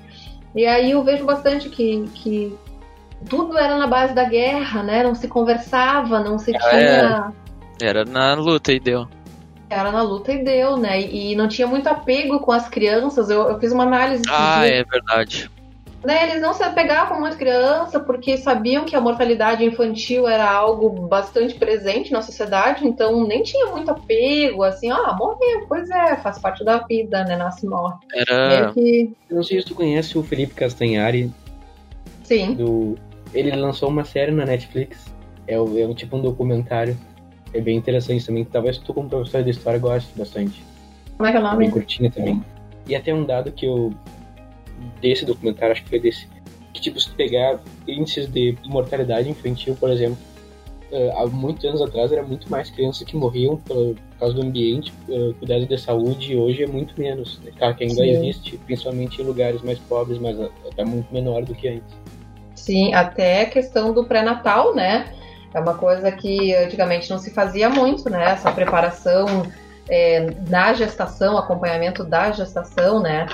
[0.55, 2.57] E aí eu vejo bastante que, que
[3.27, 5.03] tudo era na base da guerra, né?
[5.03, 7.31] Não se conversava, não se tinha.
[7.81, 9.07] É, era na luta e deu.
[9.69, 11.01] Era na luta e deu, né?
[11.01, 13.29] E não tinha muito apego com as crianças.
[13.29, 14.23] Eu, eu fiz uma análise.
[14.29, 15.49] Ah, é verdade.
[16.05, 20.87] Né, eles não se apegavam muito criança porque sabiam que a mortalidade infantil era algo
[21.07, 26.37] bastante presente na sociedade, então nem tinha muito apego, assim, ah, morreu, pois é, faz
[26.37, 27.35] parte da vida, né?
[27.35, 27.95] Nasce e morre.
[28.13, 28.71] Era.
[28.71, 29.11] Que...
[29.27, 31.31] Eu não sei se tu conhece o Felipe Castanhari.
[32.23, 32.53] Sim.
[32.53, 32.99] Do...
[33.33, 35.13] Ele lançou uma série na Netflix.
[35.47, 36.97] É, o, é um tipo um documentário.
[37.53, 38.43] É bem interessante também.
[38.45, 40.63] Talvez tu, como professor de história, goste bastante.
[41.17, 41.57] Como é que é o nome?
[41.57, 42.43] bem curtinha também.
[42.87, 43.93] E até um dado que eu.
[45.01, 46.27] desse documentário, acho que foi desse.
[46.73, 50.17] Que, tipo, se pegar índices de mortalidade infantil, por exemplo,
[50.91, 54.93] eh, há muitos anos atrás era muito mais crianças que morriam por, causa do ambiente,
[55.09, 57.39] eh, cuidado de saúde, e hoje é muito menos.
[57.43, 57.51] né?
[57.57, 58.09] Claro que ainda Sim.
[58.09, 60.37] existe, principalmente em lugares mais pobres, mas
[60.77, 61.95] é muito menor do que antes.
[62.65, 65.13] Sim, até a questão do pré-natal, né?
[65.53, 68.31] É uma coisa que antigamente não se fazia muito, né?
[68.31, 69.45] Essa preparação
[69.87, 73.27] é, na gestação, acompanhamento da gestação, né?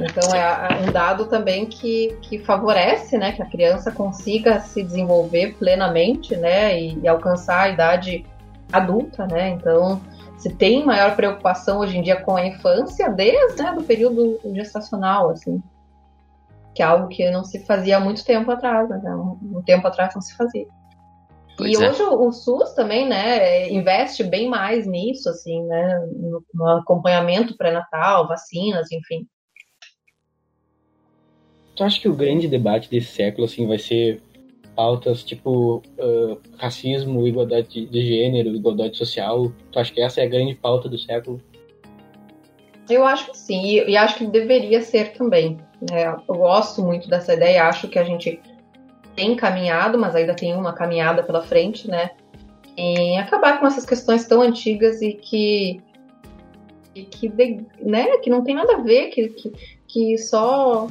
[0.00, 5.56] Então é um dado também que, que favorece, né, que a criança consiga se desenvolver
[5.58, 8.24] plenamente, né, e, e alcançar a idade
[8.72, 9.50] adulta, né?
[9.50, 10.00] Então
[10.38, 15.30] se tem maior preocupação hoje em dia com a infância desde né, do período gestacional,
[15.30, 15.60] assim,
[16.78, 19.12] que é algo que não se fazia há muito tempo atrás, né?
[19.12, 20.64] Um, um tempo atrás não se fazia.
[21.56, 21.90] Pois e é.
[21.90, 27.56] hoje o, o SUS também, né, investe bem mais nisso, assim, né, no, no acompanhamento
[27.56, 29.26] pré-natal, vacinas, enfim.
[31.74, 34.22] Tu acha que o grande debate desse século, assim, vai ser
[34.76, 39.52] pautas tipo ah, racismo, igualdade de gênero, igualdade social?
[39.72, 41.42] Tu acha que essa é a grande pauta do século?
[42.88, 45.58] Eu acho que sim, e acho que deveria ser também.
[45.80, 46.16] Né?
[46.28, 48.40] Eu gosto muito dessa ideia, acho que a gente
[49.14, 52.10] tem caminhado, mas ainda tem uma caminhada pela frente, né?
[52.76, 55.82] Em acabar com essas questões tão antigas e que
[56.94, 57.28] e que,
[57.80, 59.52] né, que não tem nada a ver, que, que,
[59.86, 60.88] que só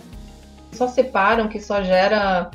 [0.71, 2.51] só separam, que só gera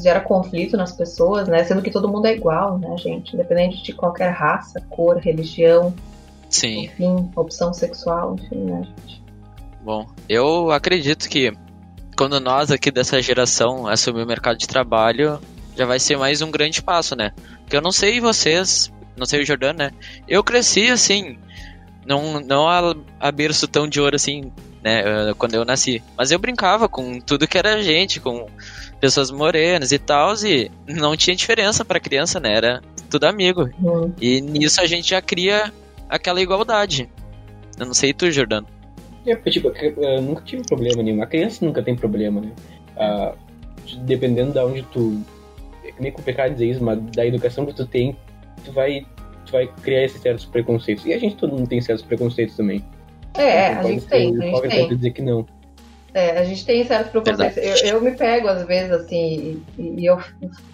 [0.00, 1.64] gera conflito nas pessoas, né?
[1.64, 3.34] Sendo que todo mundo é igual, né, gente?
[3.34, 5.94] Independente de qualquer raça, cor, religião,
[6.48, 6.84] Sim.
[6.84, 9.21] enfim, opção sexual, enfim, né, gente?
[9.82, 11.52] Bom, eu acredito que
[12.16, 15.40] quando nós aqui dessa geração assumir o mercado de trabalho,
[15.76, 17.32] já vai ser mais um grande passo, né?
[17.62, 19.90] Porque eu não sei vocês, não sei o Jordano, né?
[20.28, 21.38] Eu cresci assim,
[22.06, 24.52] não, não a, a berço tão de ouro assim,
[24.84, 25.00] né?
[25.00, 26.02] eh, Quando eu nasci.
[26.16, 28.46] Mas eu brincava com tudo que era gente, com
[29.00, 32.54] pessoas morenas e tal, e não tinha diferença pra criança, né?
[32.56, 33.68] Era tudo amigo.
[33.82, 34.12] Hum.
[34.20, 35.72] E nisso a gente já cria
[36.08, 37.10] aquela igualdade.
[37.78, 38.66] Eu não sei tu, Jordano.
[39.26, 41.22] É, porque, tipo, eu nunca tive problema nenhum.
[41.22, 42.52] A criança nunca tem problema, né?
[42.96, 43.34] Ah,
[44.00, 45.20] dependendo da onde tu.
[45.84, 48.16] É meio complicado dizer isso, mas da educação que tu tem,
[48.64, 49.04] tu vai,
[49.46, 51.04] tu vai criar esses certos preconceitos.
[51.06, 52.84] E a gente, todo mundo tem certos preconceitos também.
[53.34, 54.88] É, é, Não a gente ser tem, a gente tem.
[54.88, 55.46] de dizer que não.
[56.14, 57.82] É, a gente tem certos preconceitos.
[57.82, 60.18] Eu, eu me pego, às vezes, assim, e, e eu,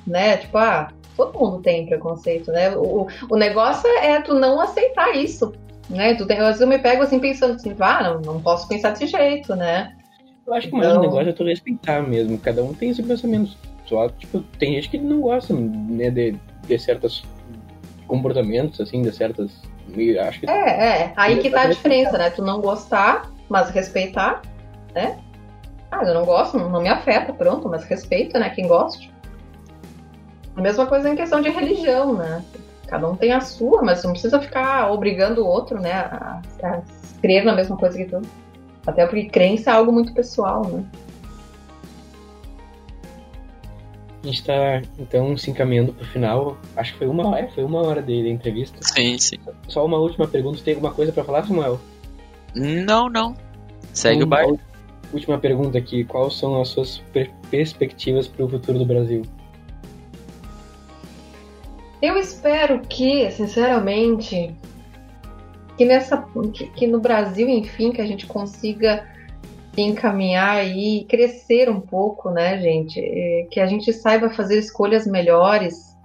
[0.06, 2.76] né, tipo, ah, todo mundo tem preconceito, né?
[2.76, 5.52] O, o negócio é tu não aceitar isso,
[5.88, 6.14] né?
[6.14, 9.06] Tu tem, às eu me pego, assim, pensando assim, ah, não, não posso pensar desse
[9.06, 9.94] jeito, né?
[10.46, 12.38] Eu acho que mais Então- o negócio é tu respeitar mesmo.
[12.38, 13.56] Cada um tem esse pensamento.
[13.86, 16.36] Só, tipo, tem gente que não gosta, né, de,
[16.66, 17.24] de certos
[18.06, 19.50] comportamentos, assim, de certas.
[20.26, 22.28] Acho que É, é, aí que tá a diferença, né?
[22.28, 24.42] Tu não gostar, mas respeitar,
[24.94, 25.18] né?
[25.90, 28.50] Ah, eu não gosto, não, me afeta, pronto, mas respeita, né?
[28.50, 29.10] Quem goste.
[30.54, 32.44] A mesma coisa em questão de religião, né?
[32.88, 36.80] Cada um tem a sua, mas não precisa ficar obrigando o outro, né, a, a
[37.20, 38.20] crer na mesma coisa que tu.
[38.86, 40.84] Até porque crença é algo muito pessoal, né?
[44.22, 46.58] a gente tá, então, se encaminhando pro final.
[46.76, 48.76] Acho que foi uma hora, foi uma hora de, de entrevista.
[48.82, 49.38] Sim, sim.
[49.68, 50.60] Só uma última pergunta.
[50.62, 51.80] Tem alguma coisa pra falar, Samuel?
[52.54, 53.34] Não, não.
[53.92, 54.58] Segue o ú-
[55.12, 56.04] Última pergunta aqui.
[56.04, 59.22] Quais são as suas per- perspectivas pro futuro do Brasil?
[62.00, 64.54] Eu espero que, sinceramente,
[65.76, 69.04] que nessa que, que no Brasil, enfim, que a gente consiga
[69.76, 73.00] encaminhar e crescer um pouco, né, gente?
[73.00, 75.96] É, Que a gente saiba fazer escolhas melhores,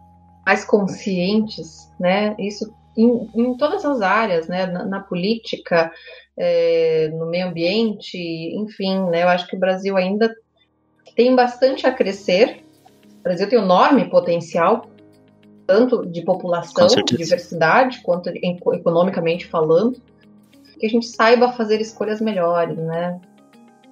[0.46, 2.36] mais conscientes, né?
[2.39, 4.66] Isso em, em todas as áreas, né?
[4.66, 5.91] Na, na política,
[6.38, 8.18] é, no meio ambiente,
[8.56, 9.24] enfim, né?
[9.24, 10.34] Eu acho que o Brasil ainda
[11.16, 12.64] tem bastante a crescer.
[13.20, 14.88] O Brasil tem um enorme potencial
[15.66, 20.01] tanto de população, diversidade, quanto economicamente falando,
[20.80, 23.20] que a gente saiba fazer escolhas melhores, né?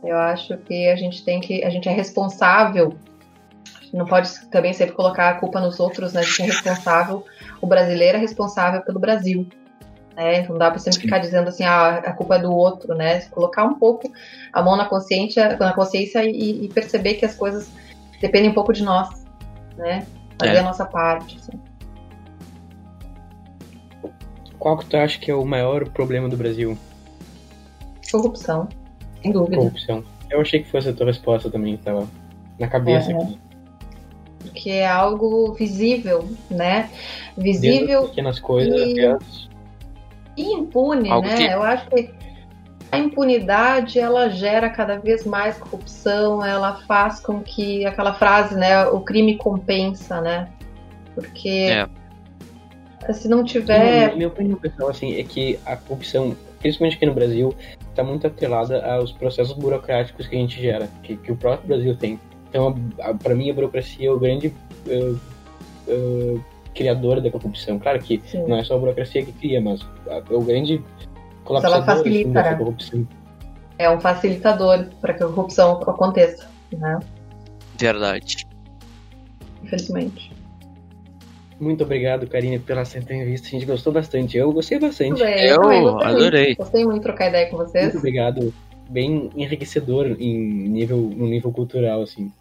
[0.04, 2.98] Eu acho que a gente tem que, a gente é responsável
[3.94, 6.22] não pode também sempre colocar a culpa nos outros, né?
[6.22, 7.26] De quem é responsável.
[7.62, 9.48] O brasileiro é responsável pelo Brasil.
[10.16, 10.48] Né?
[10.48, 13.20] Não dá para sempre ficar dizendo assim, ah, a culpa é do outro, né?
[13.32, 14.12] Colocar um pouco
[14.54, 17.70] a mão na consciência, na consciência e, e perceber que as coisas
[18.22, 19.26] dependem um pouco de nós,
[19.78, 20.06] né?
[20.46, 20.60] Fazer É.
[20.60, 21.38] a nossa parte.
[21.38, 21.60] assim.
[24.60, 26.78] Qual que tu acha que é o maior problema do Brasil?
[28.12, 28.68] Corrupção,
[29.22, 29.58] sem dúvida.
[29.58, 30.04] Corrupção.
[30.30, 32.08] Eu achei que fosse a tua resposta também, que tava
[32.60, 33.22] na cabeça Uhum.
[33.24, 33.40] aqui.
[34.40, 36.90] Porque é algo visível, né?
[37.38, 39.50] Visível as pequenas coisas e- até as...
[40.38, 41.36] e impune, Algo né?
[41.38, 42.10] que- Eu acho que
[42.92, 48.86] a impunidade ela gera cada vez mais corrupção, ela faz com que aquela frase, né,
[48.88, 50.50] o crime compensa, né?
[51.16, 51.70] Porque
[53.08, 53.14] É.
[53.14, 57.56] se não tiver, minha opinião pessoal assim, é que a corrupção, principalmente aqui no Brasil,
[57.90, 61.96] está muito atrelada aos processos burocráticos que a gente gera, que, que o próprio Brasil
[61.96, 62.20] tem.
[62.50, 62.76] Então,
[63.24, 64.54] para mim, a burocracia é o grande
[64.88, 65.14] eh,
[65.88, 66.38] eh,
[66.76, 67.80] criador da corrupção.
[67.80, 68.46] Claro que Sim.
[68.48, 70.82] não é só a burocracia que cria, mas a- o grande
[71.58, 72.56] ela colapsador facilita, né?
[72.56, 73.08] corrupção.
[73.78, 77.00] é um facilitador para que a corrupção aconteça, né?
[77.78, 78.46] Verdade.
[79.64, 80.32] Infelizmente.
[81.60, 83.48] Muito obrigado, Karine, pela essa entrevista.
[83.48, 84.36] A gente gostou bastante.
[84.36, 85.22] Eu gostei bastante.
[85.22, 86.04] Bem, Eu gostei muito.
[86.04, 86.56] adorei.
[86.56, 87.86] Gostei muito de trocar ideia com vocês.
[87.86, 88.54] Muito obrigado.
[88.90, 92.32] Bem enriquecedor em nível, no nível cultural, assim.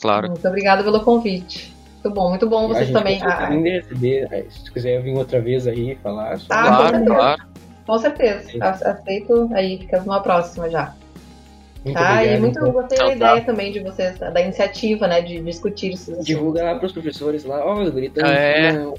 [0.00, 0.28] Claro.
[0.28, 1.74] Muito obrigada pelo convite.
[1.94, 3.20] Muito bom, muito bom a vocês gente também.
[3.22, 7.42] Ah, de receber, eh, se quiser vir outra vez aí falar sobre Ah, claro, claro.
[7.86, 8.50] Com certeza.
[8.50, 8.58] Sim.
[8.60, 10.94] Aceito aí, fica numa próxima já.
[11.84, 12.14] Muito tá?
[12.14, 12.36] obrigado.
[12.36, 12.72] e muito então.
[12.72, 13.12] gostei da tá.
[13.12, 16.26] ideia também de vocês, da iniciativa, né, de discutir assuntos.
[16.26, 18.26] Divulga lá pros professores lá, ó, os gritando.
[18.26, 18.72] É.
[18.72, 18.94] no-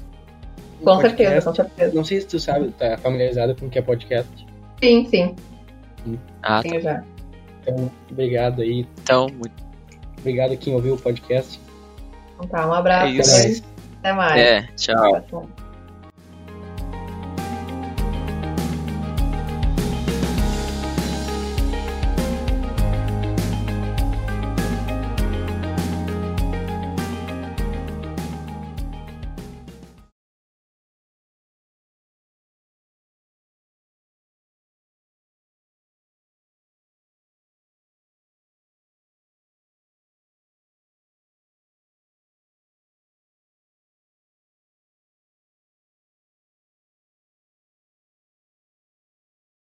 [0.80, 1.16] no Com podcast.
[1.16, 1.94] certeza, com certeza.
[1.94, 4.30] Não sei se tu sabe, tá familiarizado com o que é podcast.
[4.82, 5.34] Sim, sim,
[6.42, 6.68] Ah, tá.
[6.68, 7.02] sim, já.
[7.62, 8.86] Então, obrigado aí.
[9.02, 9.52] Então, muito.
[10.20, 11.60] Obrigado quem ouviu o podcast.
[12.36, 13.06] Então tá, um abraço.
[13.06, 13.30] É isso.
[13.34, 13.62] Até mais.
[13.98, 14.40] Até mais.
[14.40, 15.20] É, tchau.
[15.28, 15.67] Tchau.